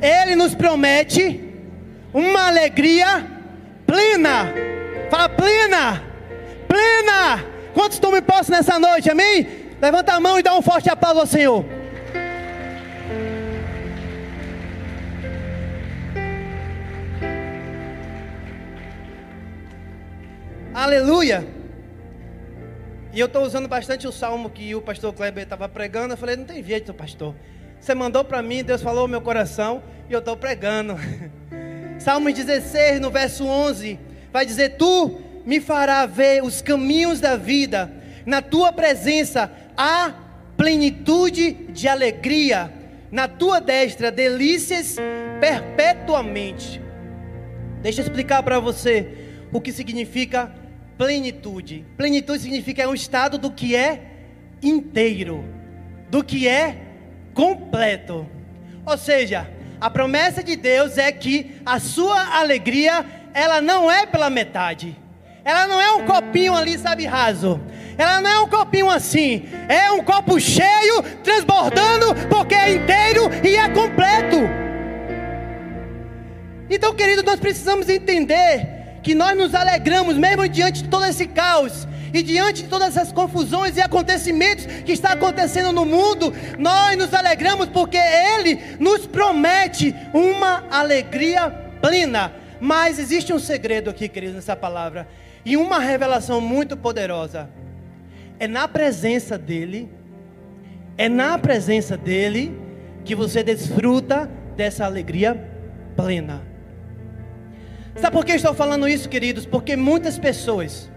Ele 0.00 0.36
nos 0.36 0.54
promete 0.54 1.40
uma 2.12 2.46
alegria 2.46 3.26
plena. 3.86 4.52
Fala 5.10 5.28
plena, 5.28 6.02
plena. 6.68 7.44
Quantos 7.72 7.98
tomam 7.98 8.22
posse 8.22 8.50
nessa 8.50 8.78
noite? 8.78 9.10
Amém? 9.10 9.46
Levanta 9.82 10.12
a 10.12 10.20
mão 10.20 10.38
e 10.38 10.42
dá 10.42 10.56
um 10.56 10.62
forte 10.62 10.88
aplauso 10.88 11.20
ao 11.20 11.26
Senhor. 11.26 11.64
Aleluia! 20.84 21.42
E 23.10 23.18
eu 23.18 23.24
estou 23.24 23.42
usando 23.42 23.66
bastante 23.66 24.06
o 24.06 24.12
salmo 24.12 24.50
que 24.50 24.74
o 24.74 24.82
pastor 24.82 25.14
Kleber 25.14 25.44
estava 25.44 25.66
pregando. 25.66 26.12
Eu 26.12 26.18
falei, 26.18 26.36
não 26.36 26.44
tem 26.44 26.62
jeito, 26.62 26.92
pastor. 26.92 27.34
Você 27.80 27.94
mandou 27.94 28.22
para 28.22 28.42
mim, 28.42 28.62
Deus 28.62 28.82
falou 28.82 29.04
no 29.04 29.08
meu 29.08 29.22
coração 29.22 29.82
e 30.10 30.12
eu 30.12 30.18
estou 30.18 30.36
pregando. 30.36 30.94
Salmo 31.98 32.30
16, 32.30 33.00
no 33.00 33.10
verso 33.10 33.46
11, 33.46 33.98
vai 34.30 34.44
dizer: 34.44 34.76
Tu 34.76 35.22
me 35.46 35.58
fará 35.58 36.04
ver 36.04 36.44
os 36.44 36.60
caminhos 36.60 37.18
da 37.18 37.34
vida, 37.34 37.90
na 38.26 38.42
tua 38.42 38.70
presença 38.70 39.50
há 39.74 40.12
plenitude 40.54 41.52
de 41.70 41.88
alegria, 41.88 42.70
na 43.10 43.26
tua 43.26 43.58
destra 43.58 44.12
delícias 44.12 44.96
perpetuamente. 45.40 46.78
Deixa 47.80 48.02
eu 48.02 48.04
explicar 48.04 48.42
para 48.42 48.60
você 48.60 49.30
o 49.50 49.62
que 49.62 49.72
significa 49.72 50.52
plenitude. 50.96 51.84
Plenitude 51.96 52.40
significa 52.40 52.82
é 52.82 52.88
um 52.88 52.94
estado 52.94 53.38
do 53.38 53.50
que 53.50 53.74
é 53.74 54.02
inteiro, 54.62 55.44
do 56.10 56.22
que 56.22 56.48
é 56.48 56.76
completo. 57.32 58.26
Ou 58.86 58.96
seja, 58.96 59.48
a 59.80 59.90
promessa 59.90 60.42
de 60.42 60.56
Deus 60.56 60.98
é 60.98 61.10
que 61.12 61.56
a 61.64 61.78
sua 61.78 62.38
alegria, 62.38 63.04
ela 63.32 63.60
não 63.60 63.90
é 63.90 64.06
pela 64.06 64.30
metade. 64.30 64.96
Ela 65.44 65.66
não 65.66 65.80
é 65.80 65.92
um 65.92 66.06
copinho 66.06 66.54
ali, 66.54 66.78
sabe, 66.78 67.04
raso. 67.04 67.60
Ela 67.98 68.20
não 68.20 68.30
é 68.30 68.40
um 68.40 68.48
copinho 68.48 68.88
assim. 68.88 69.44
É 69.68 69.90
um 69.92 70.02
copo 70.02 70.40
cheio, 70.40 71.02
transbordando, 71.22 72.14
porque 72.28 72.54
é 72.54 72.74
inteiro 72.74 73.30
e 73.42 73.56
é 73.56 73.68
completo. 73.68 74.36
Então, 76.70 76.94
querido, 76.94 77.22
nós 77.22 77.38
precisamos 77.38 77.88
entender 77.88 78.83
que 79.04 79.14
nós 79.14 79.36
nos 79.36 79.54
alegramos 79.54 80.16
mesmo 80.16 80.48
diante 80.48 80.82
de 80.82 80.88
todo 80.88 81.04
esse 81.04 81.26
caos 81.26 81.86
e 82.12 82.22
diante 82.22 82.62
de 82.62 82.68
todas 82.68 82.96
essas 82.96 83.12
confusões 83.12 83.76
e 83.76 83.82
acontecimentos 83.82 84.64
que 84.64 84.92
está 84.92 85.12
acontecendo 85.12 85.72
no 85.72 85.84
mundo, 85.84 86.32
nós 86.58 86.96
nos 86.96 87.12
alegramos 87.12 87.66
porque 87.68 87.98
ele 87.98 88.58
nos 88.80 89.06
promete 89.06 89.94
uma 90.14 90.64
alegria 90.70 91.50
plena. 91.82 92.32
Mas 92.58 92.98
existe 92.98 93.32
um 93.32 93.38
segredo 93.38 93.90
aqui, 93.90 94.08
queridos, 94.08 94.36
nessa 94.36 94.56
palavra, 94.56 95.06
e 95.44 95.56
uma 95.56 95.78
revelação 95.78 96.40
muito 96.40 96.76
poderosa. 96.76 97.50
É 98.38 98.48
na 98.48 98.66
presença 98.66 99.36
dele, 99.36 99.90
é 100.96 101.10
na 101.10 101.36
presença 101.36 101.96
dele 101.96 102.56
que 103.04 103.14
você 103.14 103.42
desfruta 103.42 104.30
dessa 104.56 104.86
alegria 104.86 105.50
plena. 105.94 106.53
Sabe 107.96 108.16
por 108.16 108.24
que 108.24 108.32
estou 108.32 108.52
falando 108.52 108.88
isso, 108.88 109.08
queridos? 109.08 109.46
Porque 109.46 109.76
muitas 109.76 110.18
pessoas 110.18 110.90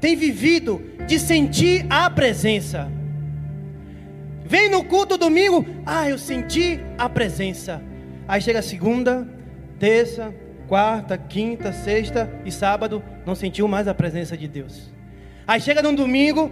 têm 0.00 0.16
vivido 0.16 0.82
de 1.06 1.18
sentir 1.18 1.86
a 1.88 2.10
presença. 2.10 2.90
Vem 4.44 4.68
no 4.68 4.82
culto 4.82 5.16
domingo, 5.16 5.64
ah, 5.86 6.08
eu 6.08 6.18
senti 6.18 6.80
a 6.96 7.08
presença. 7.08 7.80
Aí 8.26 8.40
chega 8.40 8.62
segunda, 8.62 9.28
terça, 9.78 10.34
quarta, 10.66 11.16
quinta, 11.16 11.72
sexta 11.72 12.30
e 12.44 12.50
sábado, 12.50 13.02
não 13.24 13.34
sentiu 13.34 13.68
mais 13.68 13.86
a 13.86 13.94
presença 13.94 14.36
de 14.36 14.48
Deus. 14.48 14.90
Aí 15.46 15.60
chega 15.60 15.82
no 15.82 15.94
domingo, 15.94 16.50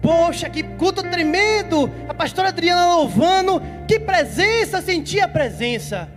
poxa, 0.00 0.48
que 0.48 0.62
culto 0.62 1.02
tremendo! 1.02 1.90
A 2.08 2.14
pastora 2.14 2.48
Adriana 2.48 2.94
louvando, 2.94 3.60
que 3.88 3.98
presença, 3.98 4.80
senti 4.80 5.20
a 5.20 5.26
presença. 5.26 6.08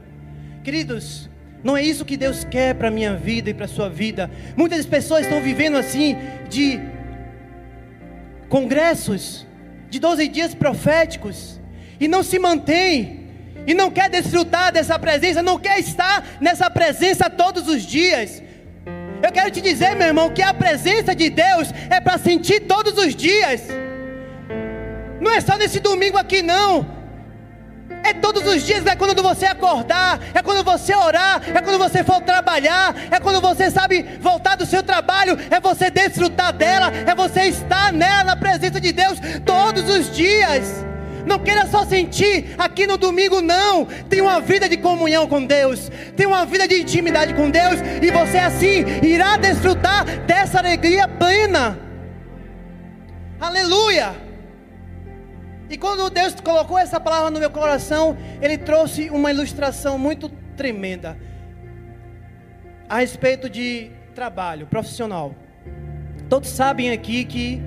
Queridos, 0.64 1.31
não 1.64 1.78
é 1.78 1.84
isso 1.84 2.06
que 2.06 2.18
Deus 2.18 2.44
quer 2.44 2.74
para 2.76 2.88
a 2.88 2.92
minha 2.92 3.16
vida 3.16 3.50
e 3.50 3.54
para 3.54 3.66
a 3.66 3.70
sua 3.70 3.90
vida. 3.90 4.30
Muitas 4.56 4.86
pessoas 4.86 5.24
estão 5.24 5.42
vivendo 5.42 5.78
assim, 5.78 6.18
de 6.50 6.80
congressos, 8.50 9.46
de 9.90 10.00
12 10.00 10.28
dias 10.28 10.56
proféticos, 10.56 11.60
e 12.00 12.08
não 12.08 12.24
se 12.24 12.40
mantém, 12.40 13.28
e 13.68 13.74
não 13.74 13.92
quer 13.92 14.10
desfrutar 14.10 14.72
dessa 14.72 14.98
presença, 14.98 15.44
não 15.44 15.60
quer 15.60 15.80
estar 15.80 16.38
nessa 16.42 16.70
presença 16.70 17.30
todos 17.30 17.68
os 17.68 17.84
dias. 17.84 18.42
Eu 19.22 19.32
quero 19.32 19.52
te 19.52 19.62
dizer, 19.62 19.96
meu 19.96 20.08
irmão, 20.08 20.32
que 20.32 20.42
a 20.42 20.54
presença 20.54 21.14
de 21.14 21.30
Deus 21.30 21.72
é 21.92 22.02
para 22.02 22.18
sentir 22.18 22.62
todos 22.62 22.98
os 22.98 23.16
dias. 23.16 23.62
Não 25.20 25.32
é 25.32 25.40
só 25.40 25.58
nesse 25.58 25.80
domingo 25.80 26.18
aqui, 26.18 26.42
não. 26.42 27.01
É 28.04 28.14
todos 28.14 28.46
os 28.46 28.64
dias, 28.64 28.86
é 28.86 28.96
quando 28.96 29.22
você 29.22 29.46
acordar, 29.46 30.20
é 30.34 30.42
quando 30.42 30.64
você 30.64 30.96
orar, 30.96 31.42
é 31.54 31.62
quando 31.62 31.78
você 31.78 32.04
for 32.04 32.22
trabalhar, 32.22 32.96
é 33.12 33.20
quando 33.20 33.40
você 33.40 33.70
sabe 33.70 34.04
voltar 34.20 34.56
do 34.56 34.66
seu 34.66 34.82
trabalho, 34.82 35.38
é 35.50 35.60
você 35.60 35.90
desfrutar 35.90 36.52
dela, 36.52 36.92
é 36.92 37.14
você 37.14 37.44
estar 37.44 37.94
nela, 37.94 38.24
na 38.24 38.36
presença 38.36 38.82
de 38.82 38.92
Deus, 38.92 39.20
todos 39.46 39.90
os 39.90 40.12
dias. 40.16 40.86
Não 41.26 41.40
queira 41.40 41.68
só 41.68 41.86
sentir 41.86 42.56
aqui 42.58 42.88
no 42.88 42.98
domingo, 42.98 43.42
não. 43.42 43.86
Tem 43.86 44.22
uma 44.22 44.42
vida 44.42 44.68
de 44.68 44.78
comunhão 44.78 45.28
com 45.28 45.46
Deus, 45.46 45.92
tem 46.16 46.26
uma 46.26 46.46
vida 46.46 46.68
de 46.68 46.82
intimidade 46.82 47.34
com 47.34 47.50
Deus, 47.50 47.80
e 48.02 48.10
você 48.12 48.38
assim 48.38 48.86
irá 49.04 49.38
desfrutar 49.38 50.06
dessa 50.26 50.60
alegria 50.60 51.08
plena. 51.08 51.80
Aleluia! 53.40 54.21
E 55.72 55.78
quando 55.78 56.10
Deus 56.10 56.36
colocou 56.36 56.78
essa 56.78 57.00
palavra 57.00 57.32
no 57.32 57.40
meu 57.40 57.50
coração, 57.50 58.18
Ele 58.42 58.58
trouxe 58.58 59.10
uma 59.10 59.32
ilustração 59.32 59.98
muito 59.98 60.28
tremenda 60.58 61.18
a 62.90 63.00
respeito 63.00 63.50
de 63.50 63.90
trabalho 64.14 64.68
profissional. 64.68 65.34
Todos 66.28 66.50
sabem 66.50 66.92
aqui 66.92 67.24
que 67.24 67.62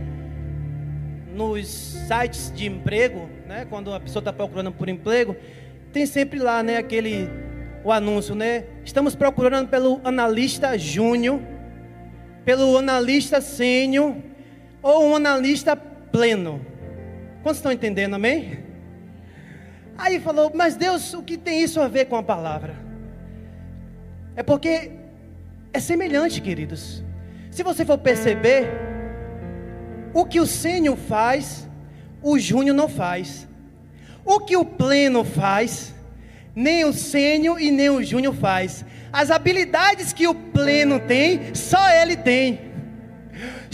nos 1.35 1.67
sites 2.07 2.53
de 2.55 2.67
emprego, 2.67 3.27
né, 3.47 3.67
quando 3.71 3.93
a 3.95 3.99
pessoa 3.99 4.21
está 4.21 4.35
procurando 4.35 4.71
por 4.71 4.87
emprego, 4.91 5.35
tem 5.91 6.05
sempre 6.05 6.39
lá, 6.39 6.63
né, 6.63 6.77
aquele 6.77 7.27
o 7.83 7.91
anúncio, 7.91 8.35
né? 8.35 8.65
Estamos 8.85 9.15
procurando 9.15 9.69
pelo 9.69 10.01
analista 10.05 10.79
júnior, 10.79 11.41
pelo 12.45 12.77
analista 12.77 13.41
sênior 13.41 14.15
ou 14.83 15.07
um 15.07 15.17
analista 15.17 15.75
pleno. 15.75 16.74
Quantos 17.45 17.59
estão 17.59 17.71
entendendo, 17.71 18.15
amém? 18.15 18.59
Aí 19.99 20.19
falou, 20.19 20.51
mas 20.55 20.77
Deus, 20.77 21.13
o 21.13 21.23
que 21.23 21.37
tem 21.37 21.63
isso 21.63 21.79
a 21.79 21.87
ver 21.87 22.07
com 22.07 22.17
a 22.17 22.23
palavra? 22.23 22.75
É 24.35 24.43
porque 24.43 24.93
é 25.71 25.79
semelhante, 25.79 26.41
queridos. 26.41 27.05
Se 27.51 27.63
você 27.63 27.85
for 27.85 27.99
perceber, 27.99 28.71
o 30.15 30.25
que 30.25 30.41
o 30.41 30.47
sênior 30.47 30.97
faz, 30.97 31.69
o 32.23 32.39
júnior 32.39 32.75
não 32.75 32.89
faz. 32.89 33.47
O 34.25 34.41
que 34.41 34.57
o 34.57 34.65
pleno 34.65 35.23
faz, 35.23 35.95
nem 36.57 36.87
o 36.87 36.95
sênior 36.95 37.61
e 37.61 37.71
nem 37.71 37.91
o 37.91 38.03
júnior 38.03 38.35
faz. 38.35 38.87
As 39.13 39.31
habilidades 39.31 40.15
que 40.15 40.27
o 40.27 40.35
pleno 40.35 40.99
tem, 40.99 41.55
só 41.55 41.91
ele 41.91 42.17
tem. 42.17 42.64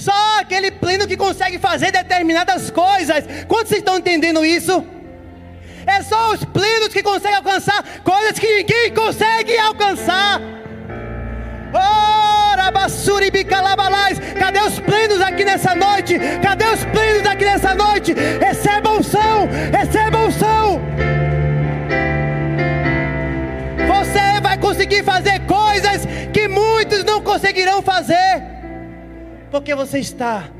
Só 0.00 0.40
aquele 0.40 0.70
pleno 0.70 1.06
que 1.06 1.16
consegue 1.16 1.58
fazer 1.58 1.92
determinadas 1.92 2.70
coisas. 2.70 3.22
Quantos 3.46 3.72
estão 3.72 3.98
entendendo 3.98 4.44
isso? 4.44 4.82
É 5.86 6.02
só 6.02 6.32
os 6.32 6.42
plenos 6.42 6.88
que 6.88 7.02
conseguem 7.02 7.36
alcançar 7.36 7.84
coisas 8.02 8.38
que 8.38 8.46
ninguém 8.46 8.94
consegue 8.94 9.58
alcançar. 9.58 10.40
Ora, 11.74 12.70
basuri 12.70 13.30
bicalabalais. 13.30 14.18
Cadê 14.38 14.60
os 14.60 14.80
plenos 14.80 15.20
aqui 15.20 15.44
nessa 15.44 15.74
noite? 15.74 16.18
Cadê 16.42 16.64
os 16.64 16.82
plenos 16.86 17.26
aqui 17.26 17.44
nessa 17.44 17.74
noite? 17.74 18.14
Recebam 18.40 18.98
unção, 18.98 19.48
recebam 19.70 20.26
unção. 20.28 20.80
Você 23.86 24.40
vai 24.42 24.56
conseguir 24.56 25.04
fazer 25.04 25.40
coisas 25.40 26.06
que 26.32 26.48
muitos 26.48 27.04
não 27.04 27.20
conseguirão 27.20 27.82
fazer 27.82 28.49
porque 29.50 29.74
você 29.74 29.98
está 29.98 30.50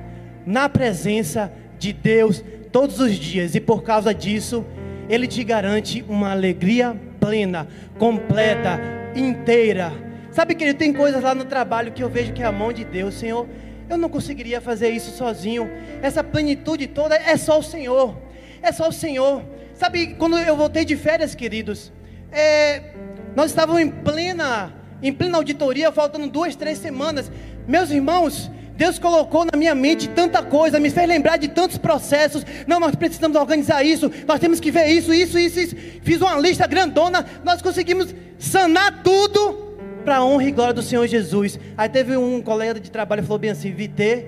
na 0.46 0.68
presença 0.68 1.52
de 1.78 1.92
Deus 1.92 2.44
todos 2.72 3.00
os 3.00 3.14
dias 3.14 3.54
e 3.54 3.60
por 3.60 3.82
causa 3.82 4.14
disso, 4.14 4.64
Ele 5.08 5.26
te 5.26 5.42
garante 5.44 6.04
uma 6.08 6.30
alegria 6.30 6.98
plena, 7.20 7.68
completa, 7.98 8.80
inteira. 9.14 9.92
Sabe 10.30 10.54
que 10.54 10.64
ele 10.64 10.74
tem 10.74 10.92
coisas 10.92 11.22
lá 11.22 11.34
no 11.34 11.44
trabalho 11.44 11.92
que 11.92 12.02
eu 12.02 12.08
vejo 12.08 12.32
que 12.32 12.42
é 12.42 12.46
a 12.46 12.52
mão 12.52 12.72
de 12.72 12.84
Deus, 12.84 13.14
Senhor. 13.14 13.46
Eu 13.88 13.98
não 13.98 14.08
conseguiria 14.08 14.60
fazer 14.60 14.90
isso 14.90 15.10
sozinho. 15.10 15.68
Essa 16.00 16.22
plenitude 16.22 16.86
toda 16.86 17.16
é 17.16 17.36
só 17.36 17.58
o 17.58 17.62
Senhor. 17.62 18.16
É 18.62 18.70
só 18.70 18.88
o 18.88 18.92
Senhor. 18.92 19.42
Sabe, 19.74 20.14
quando 20.14 20.38
eu 20.38 20.56
voltei 20.56 20.84
de 20.84 20.96
férias, 20.96 21.34
queridos, 21.34 21.92
é, 22.30 22.94
nós 23.34 23.50
estávamos 23.50 23.82
em 23.82 23.90
plena, 23.90 24.72
em 25.02 25.12
plena 25.12 25.38
auditoria, 25.38 25.90
faltando 25.90 26.28
duas, 26.28 26.54
três 26.54 26.78
semanas. 26.78 27.30
Meus 27.66 27.90
irmãos, 27.90 28.50
Deus 28.80 28.98
colocou 28.98 29.44
na 29.44 29.58
minha 29.58 29.74
mente 29.74 30.08
tanta 30.08 30.42
coisa, 30.42 30.80
me 30.80 30.88
fez 30.88 31.06
lembrar 31.06 31.36
de 31.36 31.48
tantos 31.48 31.76
processos. 31.76 32.46
Não, 32.66 32.80
nós 32.80 32.94
precisamos 32.94 33.36
organizar 33.36 33.84
isso, 33.84 34.10
nós 34.26 34.40
temos 34.40 34.58
que 34.58 34.70
ver 34.70 34.86
isso, 34.86 35.12
isso, 35.12 35.38
isso, 35.38 35.60
isso. 35.60 35.76
Fiz 36.00 36.18
uma 36.22 36.40
lista 36.40 36.66
grandona, 36.66 37.26
nós 37.44 37.60
conseguimos 37.60 38.14
sanar 38.38 39.02
tudo. 39.02 39.68
para 40.02 40.16
a 40.16 40.24
honra 40.24 40.44
e 40.44 40.50
glória 40.50 40.72
do 40.72 40.80
Senhor 40.80 41.06
Jesus. 41.06 41.60
Aí 41.76 41.90
teve 41.90 42.16
um 42.16 42.40
colega 42.40 42.80
de 42.80 42.90
trabalho 42.90 43.20
que 43.20 43.28
falou 43.28 43.38
bem 43.38 43.50
assim: 43.50 43.70
Vite, 43.70 44.24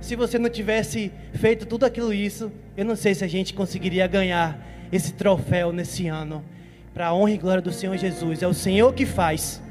se 0.00 0.16
você 0.16 0.36
não 0.36 0.50
tivesse 0.50 1.12
feito 1.34 1.64
tudo 1.64 1.86
aquilo 1.86 2.12
isso, 2.12 2.50
eu 2.76 2.84
não 2.84 2.96
sei 2.96 3.14
se 3.14 3.22
a 3.22 3.28
gente 3.28 3.54
conseguiria 3.54 4.08
ganhar 4.08 4.58
esse 4.90 5.12
troféu 5.12 5.72
nesse 5.72 6.08
ano. 6.08 6.44
Para 6.92 7.06
a 7.06 7.14
honra 7.14 7.30
e 7.30 7.38
glória 7.38 7.62
do 7.62 7.70
Senhor 7.72 7.96
Jesus. 7.96 8.42
É 8.42 8.48
o 8.48 8.52
Senhor 8.52 8.92
que 8.94 9.06
faz. 9.06 9.62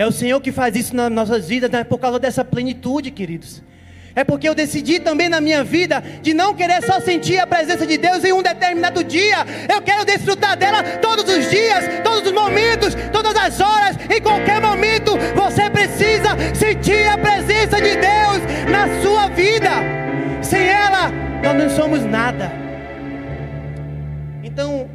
É 0.00 0.06
o 0.06 0.10
Senhor 0.10 0.40
que 0.40 0.50
faz 0.50 0.74
isso 0.76 0.96
nas 0.96 1.12
nossas 1.12 1.46
vidas, 1.46 1.70
né? 1.70 1.84
por 1.84 1.98
causa 1.98 2.18
dessa 2.18 2.42
plenitude, 2.42 3.10
queridos. 3.10 3.62
É 4.16 4.24
porque 4.24 4.48
eu 4.48 4.54
decidi 4.54 4.98
também 4.98 5.28
na 5.28 5.42
minha 5.42 5.62
vida 5.62 6.02
de 6.22 6.32
não 6.32 6.54
querer 6.54 6.82
só 6.82 7.00
sentir 7.00 7.38
a 7.38 7.46
presença 7.46 7.86
de 7.86 7.98
Deus 7.98 8.24
em 8.24 8.32
um 8.32 8.42
determinado 8.42 9.04
dia. 9.04 9.44
Eu 9.70 9.82
quero 9.82 10.06
desfrutar 10.06 10.56
dela 10.56 10.82
todos 11.02 11.24
os 11.24 11.50
dias, 11.50 12.00
todos 12.02 12.26
os 12.26 12.32
momentos, 12.32 12.96
todas 13.12 13.36
as 13.36 13.60
horas, 13.60 13.98
em 14.08 14.22
qualquer 14.22 14.58
momento. 14.58 15.18
Você 15.36 15.68
precisa 15.68 16.30
sentir 16.54 17.06
a 17.06 17.18
presença 17.18 17.76
de 17.76 17.94
Deus 17.96 18.70
na 18.70 19.02
sua 19.02 19.28
vida. 19.28 19.68
Sem 20.40 20.66
ela, 20.66 21.10
nós 21.44 21.62
não 21.62 21.68
somos 21.68 22.06
nada. 22.06 22.50
Então, 24.42 24.88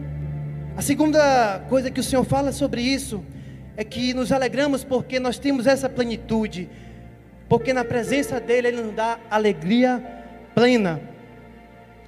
a 0.76 0.82
segunda 0.82 1.62
coisa 1.70 1.92
que 1.92 2.00
o 2.00 2.04
Senhor 2.04 2.24
fala 2.24 2.52
sobre 2.52 2.82
isso 2.82 3.24
é 3.78 3.84
que 3.84 4.14
nos 4.14 4.32
alegramos 4.32 4.84
porque 4.84 5.20
nós 5.20 5.38
temos 5.38 5.68
essa 5.68 5.90
plenitude 5.90 6.70
porque 7.48 7.74
na 7.74 7.86
presença 7.86 8.40
dEle 8.40 8.68
Ele 8.70 8.82
nos 8.82 8.94
dá 8.94 9.20
alegria 9.30 10.04
plena. 10.54 11.02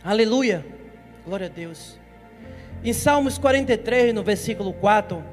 Aleluia, 0.03 0.65
glória 1.25 1.45
a 1.45 1.49
Deus. 1.49 1.99
Em 2.83 2.93
Salmos 2.93 3.37
43, 3.37 4.13
no 4.13 4.23
versículo 4.23 4.73
4, 4.73 5.23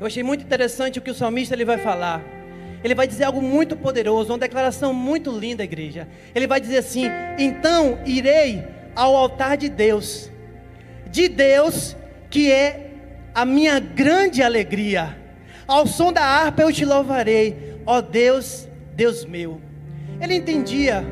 eu 0.00 0.06
achei 0.06 0.22
muito 0.22 0.44
interessante 0.44 0.98
o 0.98 1.02
que 1.02 1.10
o 1.10 1.14
salmista 1.14 1.54
ele 1.54 1.64
vai 1.64 1.78
falar. 1.78 2.22
Ele 2.82 2.94
vai 2.94 3.06
dizer 3.06 3.24
algo 3.24 3.40
muito 3.40 3.76
poderoso, 3.76 4.32
uma 4.32 4.38
declaração 4.38 4.92
muito 4.92 5.30
linda, 5.30 5.64
igreja. 5.64 6.06
Ele 6.34 6.46
vai 6.46 6.60
dizer 6.60 6.78
assim: 6.78 7.04
Então 7.38 7.98
irei 8.04 8.64
ao 8.94 9.16
altar 9.16 9.56
de 9.56 9.68
Deus, 9.68 10.30
de 11.06 11.28
Deus 11.28 11.96
que 12.28 12.50
é 12.52 12.83
a 13.34 13.44
minha 13.44 13.80
grande 13.80 14.42
alegria. 14.42 15.18
Ao 15.66 15.86
som 15.86 16.12
da 16.12 16.22
harpa 16.22 16.62
eu 16.62 16.72
te 16.72 16.84
louvarei, 16.84 17.80
ó 17.84 18.00
Deus 18.00 18.68
Deus 18.94 19.24
meu. 19.24 19.60
Ele 20.20 20.36
entendia 20.36 21.04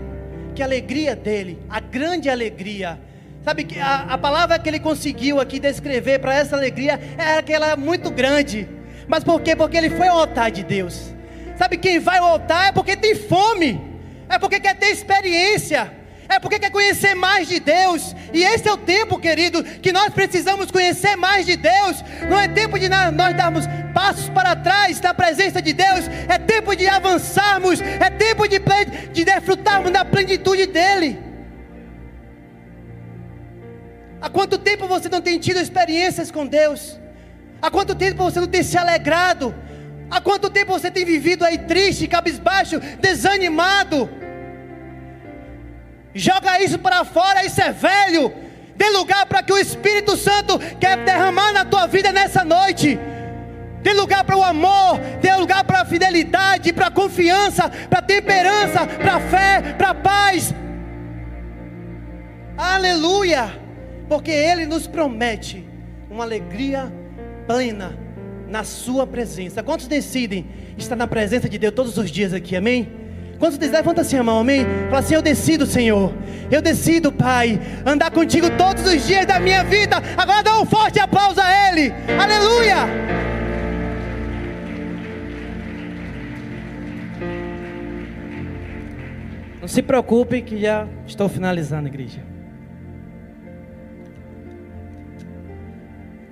que 0.54 0.62
a 0.62 0.66
alegria 0.66 1.16
dele, 1.16 1.58
a 1.68 1.80
grande 1.80 2.28
alegria, 2.30 3.00
sabe 3.42 3.64
que 3.64 3.78
a, 3.80 4.02
a 4.02 4.18
palavra 4.18 4.58
que 4.58 4.68
ele 4.68 4.78
conseguiu 4.78 5.40
aqui 5.40 5.58
descrever 5.58 6.20
para 6.20 6.34
essa 6.34 6.54
alegria 6.54 7.00
é 7.18 7.38
aquela 7.38 7.76
muito 7.76 8.10
grande. 8.10 8.68
Mas 9.08 9.24
por 9.24 9.40
quê? 9.40 9.56
Porque 9.56 9.76
ele 9.76 9.90
foi 9.90 10.06
ao 10.06 10.20
altar 10.20 10.50
de 10.50 10.62
Deus. 10.62 11.12
Sabe 11.56 11.76
quem 11.76 11.98
vai 11.98 12.18
ao 12.18 12.26
altar 12.26 12.68
é 12.68 12.72
porque 12.72 12.96
tem 12.96 13.14
fome, 13.14 13.80
é 14.28 14.38
porque 14.38 14.60
quer 14.60 14.76
ter 14.76 14.86
experiência 14.86 15.90
é 16.32 16.40
porque 16.40 16.58
quer 16.58 16.70
conhecer 16.70 17.14
mais 17.14 17.48
de 17.48 17.60
Deus. 17.60 18.14
E 18.32 18.42
esse 18.42 18.68
é 18.68 18.72
o 18.72 18.76
tempo, 18.76 19.18
querido, 19.18 19.62
que 19.62 19.92
nós 19.92 20.12
precisamos 20.12 20.70
conhecer 20.70 21.16
mais 21.16 21.46
de 21.46 21.56
Deus. 21.56 22.02
Não 22.28 22.38
é 22.38 22.48
tempo 22.48 22.78
de 22.78 22.88
nós 22.88 23.36
darmos 23.36 23.64
passos 23.92 24.28
para 24.28 24.56
trás 24.56 25.00
na 25.00 25.12
presença 25.12 25.60
de 25.60 25.72
Deus, 25.72 26.08
é 26.28 26.38
tempo 26.38 26.74
de 26.74 26.86
avançarmos, 26.88 27.80
é 27.80 28.10
tempo 28.10 28.48
de, 28.48 28.58
de 29.12 29.24
desfrutarmos 29.24 29.90
da 29.90 30.04
plenitude 30.04 30.66
dEle. 30.66 31.18
Há 34.20 34.30
quanto 34.30 34.56
tempo 34.56 34.86
você 34.86 35.08
não 35.08 35.20
tem 35.20 35.38
tido 35.38 35.60
experiências 35.60 36.30
com 36.30 36.46
Deus? 36.46 36.98
Há 37.60 37.70
quanto 37.70 37.94
tempo 37.94 38.22
você 38.24 38.40
não 38.40 38.46
tem 38.46 38.62
se 38.62 38.78
alegrado? 38.78 39.54
Há 40.10 40.20
quanto 40.20 40.48
tempo 40.48 40.72
você 40.72 40.90
tem 40.90 41.04
vivido 41.04 41.44
aí 41.44 41.58
triste, 41.58 42.06
cabisbaixo, 42.06 42.78
desanimado? 43.00 44.08
Joga 46.14 46.62
isso 46.62 46.78
para 46.78 47.04
fora, 47.04 47.44
isso 47.44 47.60
é 47.60 47.72
velho. 47.72 48.32
Dê 48.76 48.88
lugar 48.90 49.26
para 49.26 49.42
que 49.42 49.52
o 49.52 49.58
Espírito 49.58 50.16
Santo 50.16 50.58
quer 50.80 50.96
derramar 51.04 51.52
na 51.52 51.64
tua 51.64 51.86
vida 51.86 52.12
nessa 52.12 52.44
noite. 52.44 52.98
Dê 53.82 53.92
lugar 53.92 54.22
para 54.24 54.36
o 54.36 54.42
amor, 54.42 54.98
dê 55.20 55.34
lugar 55.34 55.64
para 55.64 55.80
a 55.80 55.84
fidelidade, 55.84 56.72
para 56.72 56.86
a 56.86 56.90
confiança, 56.90 57.68
para 57.68 57.98
a 57.98 58.02
temperança, 58.02 58.86
para 58.86 59.14
a 59.14 59.20
fé, 59.20 59.74
para 59.76 59.90
a 59.90 59.94
paz. 59.94 60.54
Aleluia! 62.56 63.60
Porque 64.08 64.30
Ele 64.30 64.66
nos 64.66 64.86
promete 64.86 65.66
uma 66.08 66.22
alegria 66.22 66.92
plena 67.46 67.98
na 68.48 68.62
Sua 68.62 69.06
presença. 69.06 69.62
Quantos 69.62 69.88
decidem 69.88 70.46
estar 70.76 70.94
na 70.94 71.08
presença 71.08 71.48
de 71.48 71.58
Deus 71.58 71.74
todos 71.74 71.98
os 71.98 72.10
dias 72.10 72.32
aqui? 72.32 72.54
Amém? 72.54 73.01
Quando 73.42 73.58
você 73.58 73.66
levanta 73.66 74.02
assim 74.02 74.16
a 74.16 74.22
mão, 74.22 74.38
amém? 74.38 74.64
Fala 74.88 75.00
assim: 75.00 75.14
Eu 75.14 75.20
decido, 75.20 75.66
Senhor. 75.66 76.14
Eu 76.48 76.62
decido, 76.62 77.10
Pai, 77.10 77.60
andar 77.84 78.12
contigo 78.12 78.48
todos 78.56 78.86
os 78.86 79.04
dias 79.04 79.26
da 79.26 79.40
minha 79.40 79.64
vida. 79.64 79.96
Agora 80.16 80.44
dá 80.44 80.60
um 80.60 80.64
forte 80.64 81.00
aplauso 81.00 81.40
a 81.40 81.68
Ele. 81.68 81.92
Aleluia. 82.20 82.76
Não 89.60 89.66
se 89.66 89.82
preocupe 89.82 90.40
que 90.40 90.60
já 90.60 90.86
estou 91.04 91.28
finalizando, 91.28 91.88
igreja. 91.88 92.22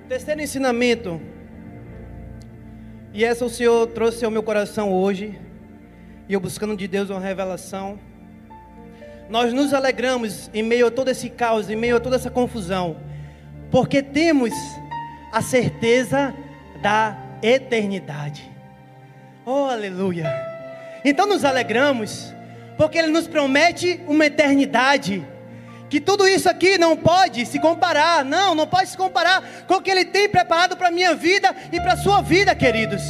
Terceiro 0.07 0.41
ensinamento. 0.41 1.19
E 3.13 3.25
essa 3.25 3.43
o 3.43 3.49
Senhor 3.49 3.85
trouxe 3.87 4.23
ao 4.23 4.31
meu 4.31 4.41
coração 4.41 4.93
hoje 4.93 5.50
e 6.31 6.33
eu 6.33 6.39
buscando 6.39 6.77
de 6.77 6.87
Deus 6.87 7.09
uma 7.09 7.19
revelação. 7.19 7.99
Nós 9.29 9.51
nos 9.51 9.73
alegramos 9.73 10.49
em 10.53 10.63
meio 10.63 10.87
a 10.87 10.91
todo 10.91 11.09
esse 11.09 11.29
caos, 11.29 11.69
em 11.69 11.75
meio 11.75 11.97
a 11.97 11.99
toda 11.99 12.15
essa 12.15 12.31
confusão, 12.31 12.95
porque 13.69 14.01
temos 14.01 14.53
a 15.29 15.41
certeza 15.41 16.33
da 16.81 17.17
eternidade. 17.43 18.49
Oh, 19.45 19.65
aleluia! 19.65 20.33
Então 21.03 21.27
nos 21.27 21.43
alegramos, 21.43 22.33
porque 22.77 22.97
Ele 22.97 23.09
nos 23.09 23.27
promete 23.27 23.99
uma 24.07 24.25
eternidade. 24.25 25.27
Que 25.89 25.99
tudo 25.99 26.25
isso 26.25 26.49
aqui 26.49 26.77
não 26.77 26.95
pode 26.95 27.45
se 27.45 27.59
comparar, 27.59 28.23
não, 28.23 28.55
não 28.55 28.65
pode 28.65 28.87
se 28.87 28.95
comparar 28.95 29.65
com 29.67 29.73
o 29.73 29.81
que 29.81 29.91
Ele 29.91 30.05
tem 30.05 30.29
preparado 30.29 30.77
para 30.77 30.87
a 30.87 30.91
minha 30.91 31.13
vida 31.13 31.53
e 31.73 31.81
para 31.81 31.91
a 31.91 31.97
sua 31.97 32.21
vida, 32.21 32.55
queridos. 32.55 33.01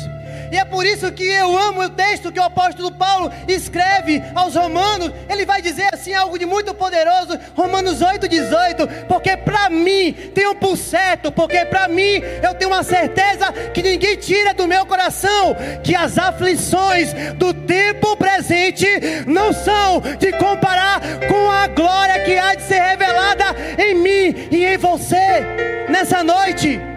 E 0.52 0.58
é 0.58 0.66
por 0.66 0.86
isso 0.86 1.10
que 1.14 1.24
eu 1.24 1.58
amo 1.58 1.84
o 1.84 1.90
texto 1.90 2.32
que 2.32 2.40
o 2.40 2.44
apóstolo 2.44 2.92
Paulo 2.92 3.32
escreve 3.48 4.22
aos 4.36 4.54
Romanos. 4.54 5.12
Ele 5.30 5.46
vai 5.46 5.62
dizer 5.62 5.90
assim 5.94 6.14
algo 6.14 6.38
de 6.38 6.46
muito 6.46 6.74
poderoso, 6.74 7.40
Romanos 7.56 8.02
8:18, 8.02 9.06
porque 9.08 9.38
para 9.38 9.70
mim 9.70 10.12
tem 10.36 10.48
um 10.48 10.56
por 10.56 10.76
certo, 10.76 11.32
porque 11.32 11.64
para 11.66 11.88
mim 11.88 12.22
eu 12.44 12.54
tenho 12.54 12.72
uma 12.72 12.84
certeza 12.84 13.52
que 13.74 13.82
ninguém 13.82 14.18
tira 14.18 14.54
do 14.54 14.68
meu 14.68 14.86
coração 14.86 15.56
que 15.84 15.96
as 15.96 16.18
aflições 16.18 17.14
do 17.36 17.54
tempo 17.54 18.18
presente 18.18 18.88
não 19.26 19.54
são 19.54 20.02
de 20.20 20.34
comparar 20.34 21.00
com 21.30 21.50
a 21.50 21.68
glória 21.68 22.26
que 22.26 22.38
há 22.38 22.56
de 22.56 22.64
ser 22.64 22.82
revelada 22.82 23.46
em 23.78 23.96
mim 23.96 24.48
e 24.52 24.66
em 24.66 24.78
você 24.78 25.42
nessa 25.88 26.22
noite. 26.24 26.91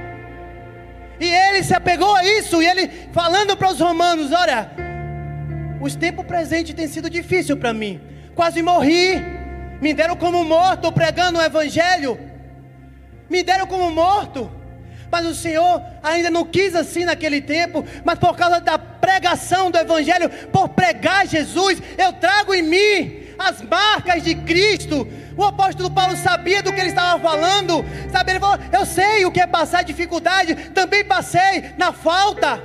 E 1.20 1.26
ele 1.26 1.62
se 1.62 1.74
apegou 1.74 2.14
a 2.14 2.24
isso, 2.24 2.62
e 2.62 2.66
ele 2.66 2.88
falando 3.12 3.56
para 3.56 3.70
os 3.70 3.80
romanos: 3.80 4.32
olha, 4.32 4.70
os 5.80 5.94
tempos 5.94 6.26
presentes 6.26 6.74
têm 6.74 6.88
sido 6.88 7.08
difícil 7.08 7.56
para 7.56 7.72
mim. 7.72 8.00
Quase 8.34 8.62
morri, 8.62 9.22
me 9.80 9.94
deram 9.94 10.16
como 10.16 10.44
morto 10.44 10.90
pregando 10.90 11.38
o 11.38 11.42
evangelho, 11.42 12.18
me 13.30 13.42
deram 13.42 13.66
como 13.66 13.90
morto. 13.90 14.50
Mas 15.10 15.26
o 15.26 15.34
Senhor 15.34 15.80
ainda 16.02 16.28
não 16.28 16.44
quis 16.44 16.74
assim 16.74 17.04
naquele 17.04 17.40
tempo, 17.40 17.84
mas 18.04 18.18
por 18.18 18.36
causa 18.36 18.60
da 18.60 18.76
pregação 18.76 19.70
do 19.70 19.78
Evangelho, 19.78 20.28
por 20.50 20.70
pregar 20.70 21.24
Jesus, 21.24 21.80
eu 21.96 22.12
trago 22.14 22.52
em 22.52 22.62
mim 22.62 23.23
as 23.38 23.62
marcas 23.62 24.22
de 24.22 24.34
Cristo. 24.34 25.06
O 25.36 25.44
apóstolo 25.44 25.90
Paulo 25.90 26.16
sabia 26.16 26.62
do 26.62 26.72
que 26.72 26.80
ele 26.80 26.90
estava 26.90 27.20
falando, 27.20 27.84
sabe? 28.10 28.32
Ele 28.32 28.40
falou: 28.40 28.58
Eu 28.72 28.86
sei 28.86 29.24
o 29.24 29.32
que 29.32 29.40
é 29.40 29.46
passar 29.46 29.82
dificuldade, 29.82 30.54
também 30.70 31.04
passei 31.04 31.72
na 31.76 31.92
falta, 31.92 32.62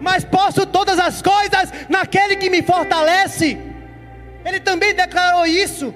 mas 0.00 0.24
posso 0.24 0.66
todas 0.66 0.98
as 0.98 1.22
coisas 1.22 1.72
naquele 1.88 2.36
que 2.36 2.50
me 2.50 2.62
fortalece. 2.62 3.58
Ele 4.44 4.60
também 4.60 4.94
declarou 4.94 5.46
isso. 5.46 5.94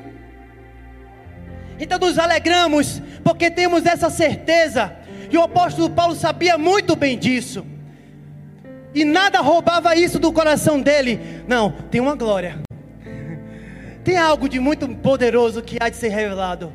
Então 1.78 1.98
nos 1.98 2.18
alegramos, 2.18 3.02
porque 3.22 3.50
temos 3.50 3.84
essa 3.84 4.08
certeza, 4.08 4.96
e 5.30 5.36
o 5.36 5.42
apóstolo 5.42 5.90
Paulo 5.90 6.14
sabia 6.14 6.56
muito 6.56 6.96
bem 6.96 7.18
disso. 7.18 7.66
E 8.94 9.04
nada 9.04 9.40
roubava 9.40 9.94
isso 9.94 10.18
do 10.18 10.32
coração 10.32 10.80
dele. 10.80 11.20
Não, 11.46 11.70
tem 11.70 12.00
uma 12.00 12.14
glória. 12.14 12.65
Tem 14.06 14.16
algo 14.16 14.48
de 14.48 14.60
muito 14.60 14.86
poderoso 14.86 15.60
que 15.60 15.78
há 15.80 15.88
de 15.88 15.96
ser 15.96 16.10
revelado. 16.10 16.72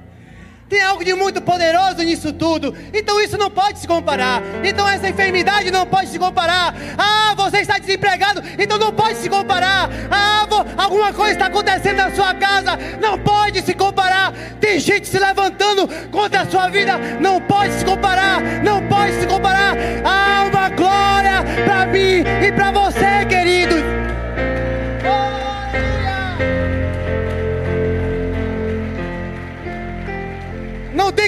Tem 0.67 0.81
algo 0.81 1.01
de 1.01 1.13
muito 1.13 1.41
poderoso 1.41 2.03
nisso 2.03 2.33
tudo. 2.33 2.75
Então 2.93 3.21
isso 3.21 3.37
não 3.37 3.49
pode 3.49 3.79
se 3.79 3.87
comparar. 3.87 4.41
Então 4.61 4.85
essa 4.85 5.07
enfermidade 5.07 5.71
não 5.71 5.87
pode 5.87 6.09
se 6.09 6.19
comparar. 6.19 6.75
Ah, 6.97 7.33
você 7.37 7.59
está 7.59 7.79
desempregado, 7.79 8.43
então 8.59 8.77
não 8.77 8.91
pode 8.91 9.15
se 9.15 9.29
comparar. 9.29 9.89
Ah, 10.11 10.45
alguma 10.77 11.13
coisa 11.13 11.31
está 11.31 11.45
acontecendo 11.45 11.95
na 11.95 12.11
sua 12.11 12.33
casa, 12.33 12.77
não 13.01 13.17
pode 13.17 13.61
se 13.61 13.73
comparar. 13.73 14.33
Tem 14.59 14.77
gente 14.77 15.07
se 15.07 15.17
levantando 15.17 15.87
contra 16.09 16.41
a 16.41 16.45
sua 16.45 16.67
vida, 16.67 16.97
não 17.21 17.39
pode 17.39 17.71
se 17.75 17.85
comparar. 17.85 18.41
Não 18.61 18.85
pode 18.89 19.13
se 19.21 19.25
comparar. 19.25 19.77
Há 20.03 20.49
uma 20.49 20.67
glória 20.67 21.45
para 21.63 21.85
mim 21.85 22.25
e 22.45 22.51
para 22.51 22.71
você, 22.71 23.25
queridos. 23.29 23.90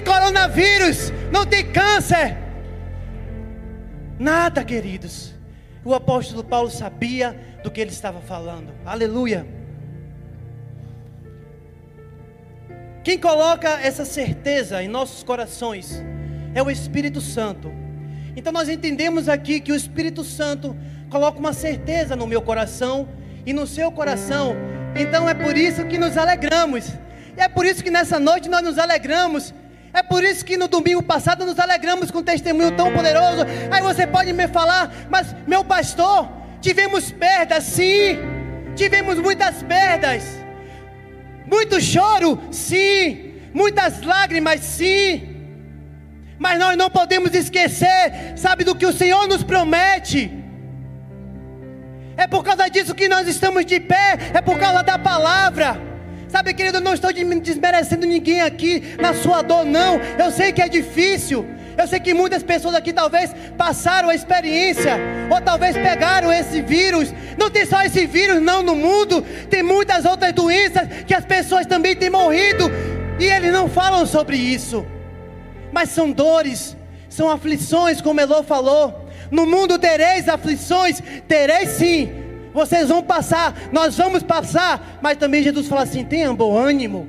Coronavírus, 0.03 1.11
não 1.31 1.45
tem 1.45 1.71
câncer. 1.71 2.37
Nada, 4.19 4.63
queridos. 4.63 5.33
O 5.83 5.93
apóstolo 5.93 6.43
Paulo 6.43 6.69
sabia 6.69 7.37
do 7.63 7.71
que 7.71 7.81
ele 7.81 7.91
estava 7.91 8.21
falando. 8.21 8.73
Aleluia. 8.85 9.45
Quem 13.03 13.17
coloca 13.17 13.67
essa 13.81 14.05
certeza 14.05 14.81
em 14.81 14.87
nossos 14.87 15.23
corações 15.23 16.01
é 16.55 16.63
o 16.63 16.71
Espírito 16.71 17.19
Santo. 17.19 17.69
Então 18.35 18.53
nós 18.53 18.69
entendemos 18.69 19.27
aqui 19.27 19.59
que 19.59 19.73
o 19.73 19.75
Espírito 19.75 20.23
Santo 20.23 20.75
coloca 21.09 21.37
uma 21.37 21.51
certeza 21.51 22.15
no 22.15 22.25
meu 22.25 22.41
coração 22.41 23.09
e 23.45 23.51
no 23.51 23.67
seu 23.67 23.91
coração. 23.91 24.55
Então 24.95 25.27
é 25.27 25.33
por 25.33 25.57
isso 25.57 25.85
que 25.85 25.97
nos 25.97 26.17
alegramos. 26.17 26.87
E 27.35 27.41
é 27.41 27.49
por 27.49 27.65
isso 27.65 27.83
que 27.83 27.91
nessa 27.91 28.19
noite 28.19 28.47
nós 28.47 28.61
nos 28.61 28.77
alegramos 28.77 29.53
é 29.93 30.01
por 30.01 30.23
isso 30.23 30.43
que 30.43 30.57
no 30.57 30.67
domingo 30.67 31.03
passado 31.03 31.45
nos 31.45 31.59
alegramos 31.59 32.09
com 32.09 32.19
um 32.19 32.23
testemunho 32.23 32.75
tão 32.75 32.91
poderoso. 32.91 33.45
Aí 33.71 33.81
você 33.81 34.07
pode 34.07 34.33
me 34.33 34.47
falar, 34.47 34.91
mas 35.07 35.35
meu 35.45 35.63
pastor, 35.63 36.27
tivemos 36.59 37.11
perdas, 37.11 37.63
sim. 37.63 38.17
Tivemos 38.75 39.19
muitas 39.19 39.61
perdas. 39.61 40.23
Muito 41.45 41.79
choro, 41.79 42.41
sim. 42.49 43.35
Muitas 43.53 44.01
lágrimas, 44.01 44.61
sim. 44.61 45.29
Mas 46.39 46.57
nós 46.57 46.75
não 46.75 46.89
podemos 46.89 47.31
esquecer, 47.35 48.33
sabe, 48.35 48.63
do 48.63 48.75
que 48.75 48.87
o 48.87 48.91
Senhor 48.91 49.27
nos 49.27 49.43
promete. 49.43 50.31
É 52.17 52.25
por 52.27 52.43
causa 52.43 52.67
disso 52.67 52.95
que 52.95 53.07
nós 53.07 53.27
estamos 53.27 53.63
de 53.63 53.79
pé, 53.79 54.17
é 54.33 54.41
por 54.41 54.57
causa 54.57 54.81
da 54.81 54.97
palavra. 54.97 55.92
Sabe, 56.33 56.51
querido, 56.55 56.77
eu 56.77 56.81
não 56.81 56.95
estou 56.95 57.11
desmerecendo 57.13 58.07
ninguém 58.07 58.41
aqui 58.41 58.95
na 58.99 59.13
sua 59.13 59.43
dor, 59.43 59.63
não. 59.63 60.01
Eu 60.17 60.31
sei 60.31 60.51
que 60.51 60.63
é 60.63 60.67
difícil. 60.67 61.45
Eu 61.77 61.87
sei 61.87 61.99
que 61.99 62.11
muitas 62.11 62.41
pessoas 62.41 62.73
aqui 62.73 62.91
talvez 62.91 63.29
passaram 63.55 64.09
a 64.09 64.15
experiência, 64.15 64.97
ou 65.29 65.39
talvez 65.39 65.77
pegaram 65.77 66.33
esse 66.33 66.59
vírus. 66.63 67.13
Não 67.37 67.51
tem 67.51 67.67
só 67.67 67.83
esse 67.83 68.07
vírus, 68.07 68.41
não, 68.41 68.63
no 68.63 68.75
mundo. 68.75 69.23
Tem 69.47 69.61
muitas 69.61 70.05
outras 70.05 70.33
doenças 70.33 70.87
que 71.05 71.13
as 71.13 71.23
pessoas 71.23 71.67
também 71.67 71.95
têm 71.95 72.09
morrido. 72.09 72.65
E 73.19 73.25
eles 73.25 73.53
não 73.53 73.69
falam 73.69 74.03
sobre 74.03 74.35
isso. 74.35 74.83
Mas 75.71 75.89
são 75.89 76.11
dores, 76.11 76.75
são 77.09 77.29
aflições, 77.29 78.01
como 78.01 78.19
Elô 78.19 78.41
falou. 78.41 79.07
No 79.29 79.45
mundo 79.45 79.77
tereis 79.77 80.27
aflições, 80.27 80.99
tereis 81.27 81.69
sim 81.69 82.22
vocês 82.53 82.89
vão 82.89 83.01
passar, 83.01 83.53
nós 83.71 83.97
vamos 83.97 84.23
passar, 84.23 84.99
mas 85.01 85.17
também 85.17 85.43
Jesus 85.43 85.67
fala 85.67 85.83
assim: 85.83 86.03
tenha 86.03 86.31
bom 86.33 86.55
ânimo. 86.55 87.07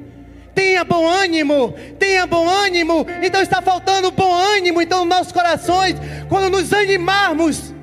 Tenha 0.55 0.85
bom 0.85 1.05
ânimo, 1.05 1.75
tenha 1.99 2.27
bom 2.27 2.49
ânimo. 2.49 3.05
Então 3.23 3.43
está 3.43 3.61
faltando 3.61 4.13
bom 4.13 4.33
ânimo 4.33 4.81
então 4.81 5.01
nos 5.05 5.09
nossos 5.09 5.33
corações, 5.33 5.97
quando 6.29 6.49
nos 6.49 6.73
animarmos 6.73 7.75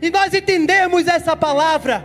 e 0.00 0.10
nós 0.10 0.32
entendermos 0.32 1.06
essa 1.06 1.36
palavra, 1.36 2.04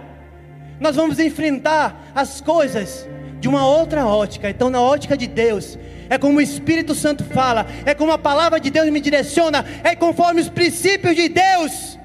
nós 0.79 0.95
vamos 0.95 1.19
enfrentar 1.19 2.11
as 2.13 2.41
coisas 2.41 3.07
de 3.39 3.47
uma 3.47 3.65
outra 3.65 4.05
ótica. 4.05 4.49
Então, 4.49 4.69
na 4.69 4.81
ótica 4.81 5.15
de 5.15 5.27
Deus, 5.27 5.77
é 6.09 6.17
como 6.17 6.39
o 6.39 6.41
Espírito 6.41 6.95
Santo 6.95 7.23
fala, 7.23 7.65
é 7.85 7.93
como 7.93 8.11
a 8.11 8.17
palavra 8.17 8.59
de 8.59 8.69
Deus 8.69 8.89
me 8.89 8.99
direciona, 8.99 9.65
é 9.83 9.95
conforme 9.95 10.41
os 10.41 10.49
princípios 10.49 11.15
de 11.15 11.29
Deus 11.29 11.98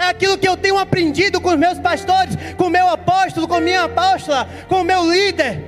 é 0.00 0.08
aquilo 0.08 0.38
que 0.38 0.48
eu 0.48 0.56
tenho 0.56 0.78
aprendido 0.78 1.42
com 1.42 1.50
os 1.50 1.58
meus 1.58 1.78
pastores, 1.78 2.34
com 2.56 2.64
o 2.64 2.70
meu 2.70 2.88
apóstolo, 2.88 3.46
com 3.46 3.60
minha 3.60 3.84
apóstola, 3.84 4.48
com 4.66 4.80
o 4.80 4.84
meu 4.84 5.04
líder. 5.04 5.62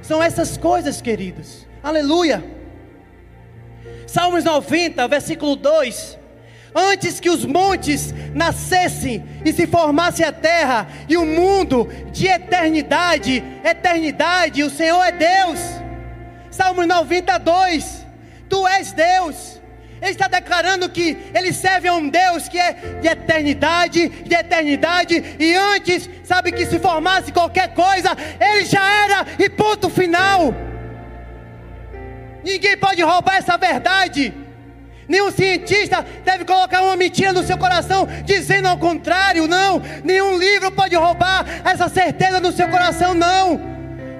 São 0.00 0.22
essas 0.22 0.56
coisas, 0.56 1.02
queridos. 1.02 1.66
Aleluia. 1.82 2.44
Salmos 4.06 4.44
90, 4.44 5.08
versículo 5.08 5.56
2. 5.56 6.16
Antes 6.72 7.18
que 7.18 7.28
os 7.28 7.44
montes 7.44 8.14
nascessem 8.32 9.24
e 9.44 9.52
se 9.52 9.66
formasse 9.66 10.22
a 10.22 10.32
terra 10.32 10.86
e 11.08 11.16
o 11.16 11.26
mundo 11.26 11.88
de 12.12 12.28
eternidade, 12.28 13.42
eternidade, 13.64 14.62
o 14.62 14.70
Senhor 14.70 15.02
é 15.02 15.10
Deus. 15.10 15.58
Salmos 16.52 16.86
92. 16.86 18.06
Tu 18.48 18.68
és 18.68 18.92
Deus. 18.92 19.51
Ele 20.02 20.10
está 20.10 20.26
declarando 20.26 20.88
que 20.88 21.16
ele 21.32 21.52
serve 21.52 21.86
a 21.86 21.94
um 21.94 22.08
Deus 22.08 22.48
que 22.48 22.58
é 22.58 22.72
de 23.00 23.06
eternidade, 23.06 24.08
de 24.08 24.34
eternidade, 24.34 25.36
e 25.38 25.54
antes, 25.54 26.10
sabe 26.24 26.50
que 26.50 26.66
se 26.66 26.80
formasse 26.80 27.30
qualquer 27.30 27.72
coisa, 27.72 28.10
ele 28.40 28.64
já 28.64 28.82
era, 29.04 29.24
e 29.38 29.48
ponto 29.48 29.88
final. 29.88 30.52
Ninguém 32.42 32.76
pode 32.76 33.00
roubar 33.00 33.36
essa 33.36 33.56
verdade. 33.56 34.34
Nenhum 35.06 35.30
cientista 35.30 36.04
deve 36.24 36.44
colocar 36.44 36.82
uma 36.82 36.96
mentira 36.96 37.32
no 37.32 37.44
seu 37.44 37.56
coração, 37.56 38.08
dizendo 38.24 38.66
ao 38.66 38.78
contrário, 38.78 39.46
não. 39.46 39.80
Nenhum 40.02 40.36
livro 40.36 40.72
pode 40.72 40.96
roubar 40.96 41.46
essa 41.64 41.88
certeza 41.88 42.40
no 42.40 42.50
seu 42.50 42.68
coração, 42.68 43.14
não. 43.14 43.60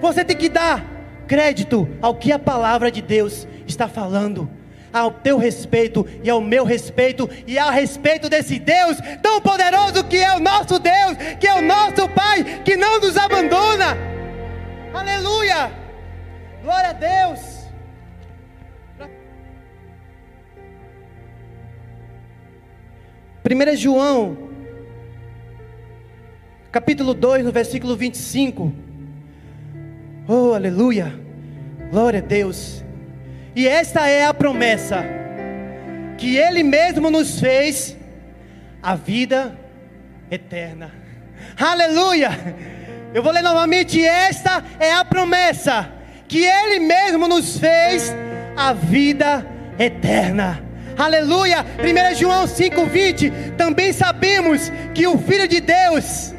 Você 0.01 0.25
tem 0.25 0.37
que 0.37 0.49
dar 0.49 0.85
crédito 1.27 1.89
ao 2.01 2.15
que 2.15 2.31
a 2.31 2.39
palavra 2.39 2.89
de 2.89 3.03
Deus 3.03 3.49
está 3.67 3.89
falando 3.89 4.62
ao 4.93 5.11
teu 5.11 5.39
respeito 5.39 6.07
e 6.23 6.29
ao 6.29 6.41
meu 6.41 6.65
respeito 6.65 7.29
e 7.47 7.59
a 7.59 7.71
respeito 7.71 8.29
desse 8.29 8.59
Deus 8.59 8.99
tão 9.23 9.41
poderoso 9.41 10.05
que 10.05 10.17
é 10.17 10.37
o 10.37 10.41
nosso 10.41 10.79
Deus, 10.79 11.17
que 11.41 11.47
é 11.47 11.55
o 11.55 11.63
nosso 11.63 12.09
Pai, 12.11 12.63
que 12.65 12.77
não 12.77 13.01
nos 13.01 13.17
abandona. 13.17 13.97
Aleluia! 14.93 15.73
Glória 16.63 16.91
a 16.91 16.93
Deus. 16.93 17.53
1 23.45 23.77
João, 23.77 24.39
capítulo 26.71 27.13
2, 27.13 27.45
no 27.45 27.51
versículo 27.51 27.97
25. 27.97 28.73
Oh, 30.29 30.55
aleluia! 30.55 31.13
Glória 31.91 32.21
a 32.21 32.23
Deus. 32.23 32.85
E 33.55 33.69
esta 33.69 34.09
é 34.09 34.25
a 34.25 34.33
promessa 34.33 35.05
que 36.17 36.37
Ele 36.37 36.63
mesmo 36.63 37.11
nos 37.11 37.41
fez, 37.41 37.97
a 38.83 38.95
vida 38.95 39.57
eterna. 40.31 40.93
Aleluia! 41.59 42.31
Eu 43.15 43.23
vou 43.23 43.33
ler 43.33 43.43
novamente. 43.43 44.03
Esta 44.03 44.65
é 44.81 44.93
a 44.93 45.05
promessa 45.05 45.91
que 46.27 46.45
Ele 46.45 46.81
mesmo 46.81 47.29
nos 47.29 47.59
fez, 47.59 48.13
a 48.57 48.73
vida 48.73 49.47
eterna. 49.79 50.72
Aleluia. 50.97 51.65
1 51.79 52.15
João 52.15 52.47
5:20. 52.47 53.31
Também 53.57 53.93
sabemos 53.93 54.71
que 54.95 55.07
o 55.07 55.19
Filho 55.19 55.49
de 55.49 55.61
Deus 55.61 56.35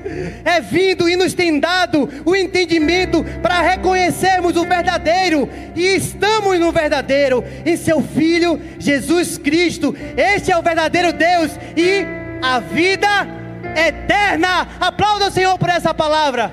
é 0.46 0.62
vindo 0.62 1.10
e 1.10 1.16
nos 1.16 1.34
tem 1.34 1.60
dado 1.60 2.10
o 2.26 2.36
entendimento 2.36 3.24
para 3.42 3.62
reconhecermos 3.62 4.56
o 4.56 4.66
verdadeiro 4.66 5.50
e 5.76 5.96
estamos 5.96 6.60
no 6.60 6.72
verdadeiro 6.72 7.44
em 7.66 7.76
seu 7.76 8.02
Filho 8.02 8.60
Jesus 8.80 9.38
Cristo. 9.38 9.96
Este 10.16 10.52
é 10.52 10.58
o 10.58 10.62
verdadeiro 10.62 11.14
Deus 11.14 11.52
e 11.76 12.06
a 12.42 12.60
vida 12.60 13.28
eterna. 13.76 14.68
Aplauda 14.80 15.28
o 15.28 15.32
Senhor 15.32 15.58
por 15.58 15.70
essa 15.70 15.94
palavra. 15.94 16.52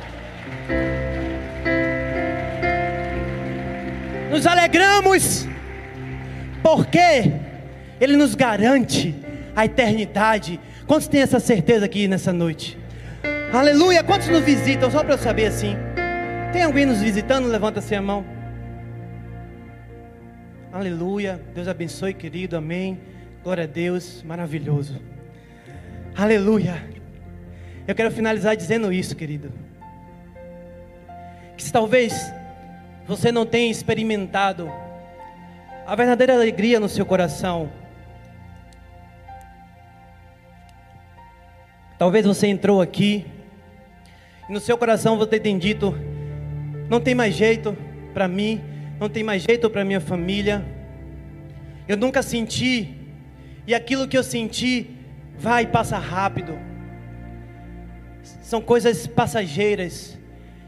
Nos 4.31 4.47
alegramos 4.47 5.47
porque 6.63 7.50
ele 8.01 8.17
nos 8.17 8.35
garante 8.35 9.15
a 9.55 9.65
eternidade. 9.65 10.59
Quantos 10.87 11.07
têm 11.07 11.21
essa 11.21 11.39
certeza 11.39 11.85
aqui 11.85 12.09
nessa 12.09 12.33
noite? 12.33 12.79
Aleluia! 13.53 14.03
Quantos 14.03 14.29
nos 14.29 14.43
visitam? 14.43 14.91
Só 14.91 15.05
para 15.05 15.15
eu 15.15 15.19
saber 15.19 15.47
assim. 15.47 15.77
Tem 16.53 16.63
alguém 16.63 16.87
nos 16.87 17.01
visitando? 17.01 17.47
Levanta-se 17.47 17.95
a 17.95 18.01
mão. 18.01 18.25
Aleluia. 20.73 21.41
Deus 21.55 21.69
abençoe, 21.69 22.15
querido. 22.15 22.57
Amém. 22.57 22.99
Glória 23.43 23.65
a 23.65 23.67
Deus. 23.67 24.23
Maravilhoso. 24.23 25.01
Aleluia. 26.17 26.83
Eu 27.87 27.95
quero 27.95 28.11
finalizar 28.11 28.57
dizendo 28.57 28.93
isso, 28.93 29.17
querido. 29.17 29.53
Que 31.57 31.63
se 31.63 31.73
talvez 31.73 32.33
você 33.07 33.33
não 33.33 33.45
tem 33.45 33.71
experimentado 33.71 34.71
a 35.87 35.97
verdadeira 35.97 36.35
alegria 36.35 36.79
no 36.79 36.89
seu 36.89 37.05
coração. 37.05 37.69
Talvez 42.01 42.25
você 42.25 42.47
entrou 42.47 42.81
aqui 42.81 43.27
e 44.49 44.53
no 44.55 44.59
seu 44.59 44.79
coração 44.79 45.19
você 45.19 45.39
tem 45.39 45.59
dito: 45.59 45.95
não 46.89 46.99
tem 46.99 47.15
mais 47.15 47.35
jeito 47.35 47.77
para 48.15 48.27
mim, 48.27 48.59
não 48.99 49.07
tem 49.07 49.23
mais 49.23 49.43
jeito 49.43 49.69
para 49.69 49.85
minha 49.85 50.01
família. 50.01 50.65
Eu 51.87 51.99
nunca 51.99 52.23
senti, 52.23 52.97
e 53.67 53.75
aquilo 53.75 54.09
que 54.09 54.17
eu 54.17 54.23
senti 54.23 54.97
vai 55.39 55.65
e 55.65 55.67
passa 55.67 55.99
rápido. 55.99 56.59
São 58.23 58.63
coisas 58.63 59.07
passageiras. 59.07 60.19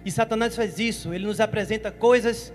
E 0.04 0.10
Satanás 0.10 0.54
faz 0.54 0.78
isso, 0.78 1.14
ele 1.14 1.24
nos 1.24 1.40
apresenta 1.40 1.90
coisas 1.90 2.52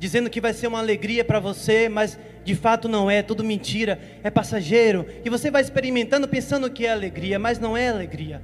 dizendo 0.00 0.30
que 0.30 0.40
vai 0.40 0.54
ser 0.54 0.66
uma 0.66 0.78
alegria 0.78 1.22
para 1.22 1.38
você, 1.38 1.86
mas 1.86 2.18
de 2.42 2.54
fato 2.54 2.88
não 2.88 3.10
é, 3.10 3.22
tudo 3.22 3.44
mentira, 3.44 4.00
é 4.24 4.30
passageiro. 4.30 5.06
E 5.22 5.28
você 5.28 5.50
vai 5.50 5.60
experimentando 5.60 6.26
pensando 6.26 6.70
que 6.70 6.86
é 6.86 6.90
alegria, 6.90 7.38
mas 7.38 7.58
não 7.58 7.76
é 7.76 7.90
alegria. 7.90 8.40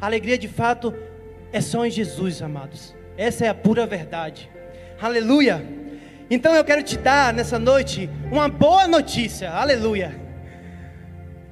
A 0.00 0.06
alegria 0.06 0.38
de 0.38 0.46
fato 0.46 0.94
é 1.52 1.60
só 1.60 1.84
em 1.84 1.90
Jesus, 1.90 2.40
amados. 2.40 2.94
Essa 3.18 3.46
é 3.46 3.48
a 3.48 3.54
pura 3.54 3.88
verdade. 3.88 4.48
Aleluia. 5.02 5.66
Então 6.30 6.54
eu 6.54 6.62
quero 6.62 6.80
te 6.84 6.96
dar 6.96 7.34
nessa 7.34 7.58
noite 7.58 8.08
uma 8.30 8.48
boa 8.48 8.86
notícia. 8.86 9.50
Aleluia. 9.50 10.14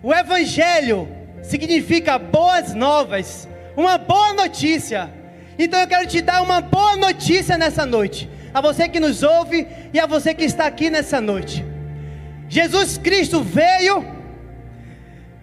O 0.00 0.14
evangelho 0.14 1.08
significa 1.42 2.16
boas 2.16 2.74
novas, 2.74 3.48
uma 3.76 3.98
boa 3.98 4.32
notícia. 4.34 5.12
Então 5.58 5.80
eu 5.80 5.88
quero 5.88 6.06
te 6.06 6.22
dar 6.22 6.42
uma 6.42 6.60
boa 6.60 6.94
notícia 6.94 7.58
nessa 7.58 7.84
noite 7.84 8.37
a 8.58 8.60
você 8.60 8.88
que 8.88 8.98
nos 8.98 9.22
ouve 9.22 9.66
e 9.92 10.00
a 10.00 10.06
você 10.06 10.34
que 10.34 10.44
está 10.44 10.66
aqui 10.66 10.90
nessa 10.90 11.20
noite. 11.20 11.64
Jesus 12.48 12.98
Cristo 12.98 13.40
veio, 13.40 14.04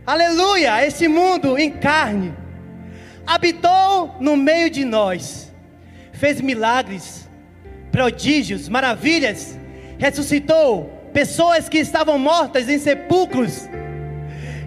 aleluia, 0.06 0.74
a 0.74 0.86
esse 0.86 1.08
mundo 1.08 1.58
em 1.58 1.72
carne, 1.72 2.34
habitou 3.26 4.18
no 4.20 4.36
meio 4.36 4.70
de 4.70 4.84
nós, 4.84 5.52
fez 6.12 6.42
milagres, 6.42 7.30
prodígios, 7.90 8.68
maravilhas, 8.68 9.58
ressuscitou 9.98 11.10
pessoas 11.14 11.70
que 11.70 11.78
estavam 11.78 12.20
mortas 12.20 12.68
em 12.68 12.78
sepulcros. 12.78 13.70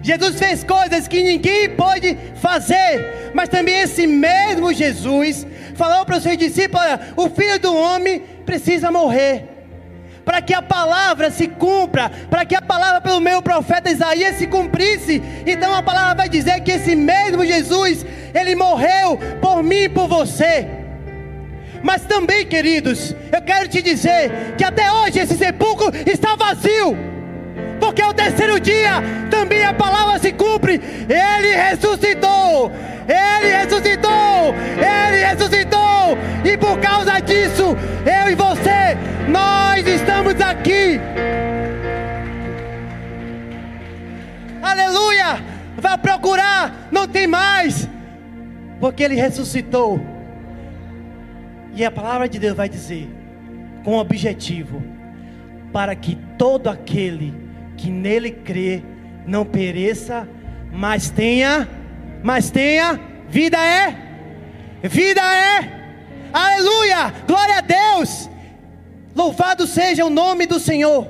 Jesus 0.01 0.39
fez 0.39 0.63
coisas 0.63 1.07
que 1.07 1.21
ninguém 1.21 1.69
pode 1.75 2.17
fazer, 2.41 3.31
mas 3.35 3.49
também 3.49 3.75
esse 3.75 4.07
mesmo 4.07 4.73
Jesus 4.73 5.45
falou 5.75 6.05
para 6.05 6.17
os 6.17 6.23
seus 6.23 6.37
discípulos: 6.37 6.85
o 7.15 7.29
filho 7.29 7.59
do 7.59 7.75
homem 7.75 8.21
precisa 8.49 8.89
morrer. 8.89 9.47
Para 10.25 10.41
que 10.41 10.55
a 10.55 10.61
palavra 10.61 11.29
se 11.29 11.47
cumpra, 11.47 12.09
para 12.31 12.45
que 12.45 12.55
a 12.55 12.61
palavra 12.61 12.99
pelo 12.99 13.19
meu 13.19 13.43
profeta 13.43 13.91
Isaías 13.91 14.37
se 14.37 14.47
cumprisse, 14.47 15.21
então 15.45 15.73
a 15.73 15.83
palavra 15.83 16.15
vai 16.15 16.29
dizer 16.29 16.61
que 16.61 16.71
esse 16.71 16.95
mesmo 16.95 17.45
Jesus, 17.45 18.03
ele 18.33 18.55
morreu 18.55 19.17
por 19.39 19.61
mim 19.61 19.83
e 19.83 19.89
por 19.89 20.07
você. 20.07 20.67
Mas 21.83 22.01
também, 22.05 22.45
queridos, 22.45 23.15
eu 23.31 23.41
quero 23.41 23.69
te 23.69 23.83
dizer 23.83 24.55
que 24.57 24.63
até 24.63 24.91
hoje 24.91 25.19
esse 25.19 25.37
sepulcro 25.37 25.91
está 26.05 26.35
vazio 26.35 26.97
porque 27.79 28.03
o 28.03 28.13
terceiro 28.13 28.59
dia 28.59 29.01
também 29.31 29.63
a 29.63 29.73
palavra 29.73 30.19
se 30.19 30.31
cumpre. 30.33 30.79
Ele 31.07 31.55
ressuscitou, 31.55 32.71
ele 33.09 33.57
ressuscitou, 33.57 34.53
ele 34.77 35.25
ressuscitou, 35.25 36.17
e 36.45 36.55
por 36.57 36.79
causa 36.79 37.19
disso, 37.19 37.75
eu 38.05 38.31
e 38.31 38.35
você, 38.35 38.95
nós 39.27 39.85
estamos 39.87 40.39
aqui. 40.39 40.99
Aleluia! 44.61 45.43
Vai 45.77 45.97
procurar, 45.97 46.89
não 46.91 47.07
tem 47.07 47.25
mais, 47.25 47.89
porque 48.79 49.01
ele 49.01 49.15
ressuscitou. 49.15 49.99
E 51.73 51.85
a 51.85 51.89
palavra 51.89 52.27
de 52.27 52.37
Deus 52.37 52.55
vai 52.55 52.67
dizer, 52.67 53.09
com 53.83 53.97
objetivo, 53.97 54.83
para 55.71 55.95
que 55.95 56.17
todo 56.37 56.67
aquele 56.67 57.33
que 57.77 57.89
nele 57.89 58.31
crê 58.31 58.83
não 59.25 59.45
pereça, 59.45 60.27
mas 60.71 61.09
tenha, 61.09 61.67
mas 62.23 62.49
tenha, 62.51 62.99
vida 63.27 63.57
é, 63.57 63.95
vida 64.83 65.21
é, 65.21 65.99
aleluia, 66.33 67.13
glória 67.27 67.57
a 67.57 67.61
Deus, 67.61 68.29
louvado 69.15 69.65
seja 69.65 70.05
o 70.05 70.09
nome 70.09 70.45
do 70.45 70.59
Senhor. 70.59 71.07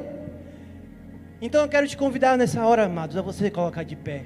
Então 1.42 1.62
eu 1.62 1.70
quero 1.70 1.88
te 1.88 1.96
convidar 1.96 2.38
nessa 2.38 2.66
hora, 2.66 2.86
amados, 2.86 3.16
a 3.16 3.22
você 3.22 3.50
colocar 3.50 3.84
de 3.84 3.96
pé. 3.96 4.26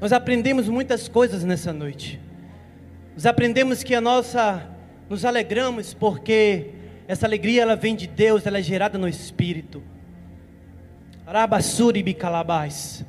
Nós 0.00 0.12
aprendemos 0.12 0.68
muitas 0.68 1.08
coisas 1.08 1.44
nessa 1.44 1.72
noite. 1.72 2.20
Nós 3.14 3.24
aprendemos 3.24 3.82
que 3.82 3.94
a 3.94 4.00
nossa, 4.00 4.68
nos 5.08 5.24
alegramos 5.24 5.94
porque 5.94 6.70
essa 7.06 7.26
alegria 7.26 7.62
ela 7.62 7.76
vem 7.76 7.94
de 7.94 8.06
Deus, 8.06 8.44
ela 8.44 8.58
é 8.58 8.62
gerada 8.62 8.98
no 8.98 9.08
Espírito. 9.08 9.82
Arabassuri 11.26 12.02
bicalabás. 12.02 13.04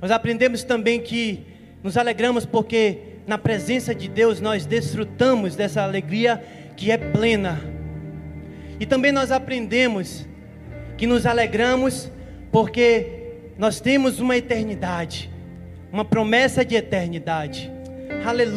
Nós 0.00 0.10
aprendemos 0.10 0.62
também 0.62 1.00
que 1.00 1.46
nos 1.82 1.96
alegramos 1.96 2.44
porque 2.44 2.98
na 3.26 3.38
presença 3.38 3.94
de 3.94 4.08
Deus 4.08 4.40
nós 4.40 4.66
desfrutamos 4.66 5.56
dessa 5.56 5.82
alegria 5.82 6.42
que 6.76 6.90
é 6.90 6.96
plena. 6.96 7.60
E 8.78 8.86
também 8.86 9.10
nós 9.10 9.30
aprendemos 9.30 10.26
que 10.96 11.06
nos 11.06 11.26
alegramos 11.26 12.10
porque 12.52 13.24
nós 13.58 13.80
temos 13.80 14.20
uma 14.20 14.36
eternidade, 14.36 15.30
uma 15.92 16.04
promessa 16.04 16.64
de 16.64 16.74
eternidade. 16.74 17.70
Aleluia. 18.24 18.54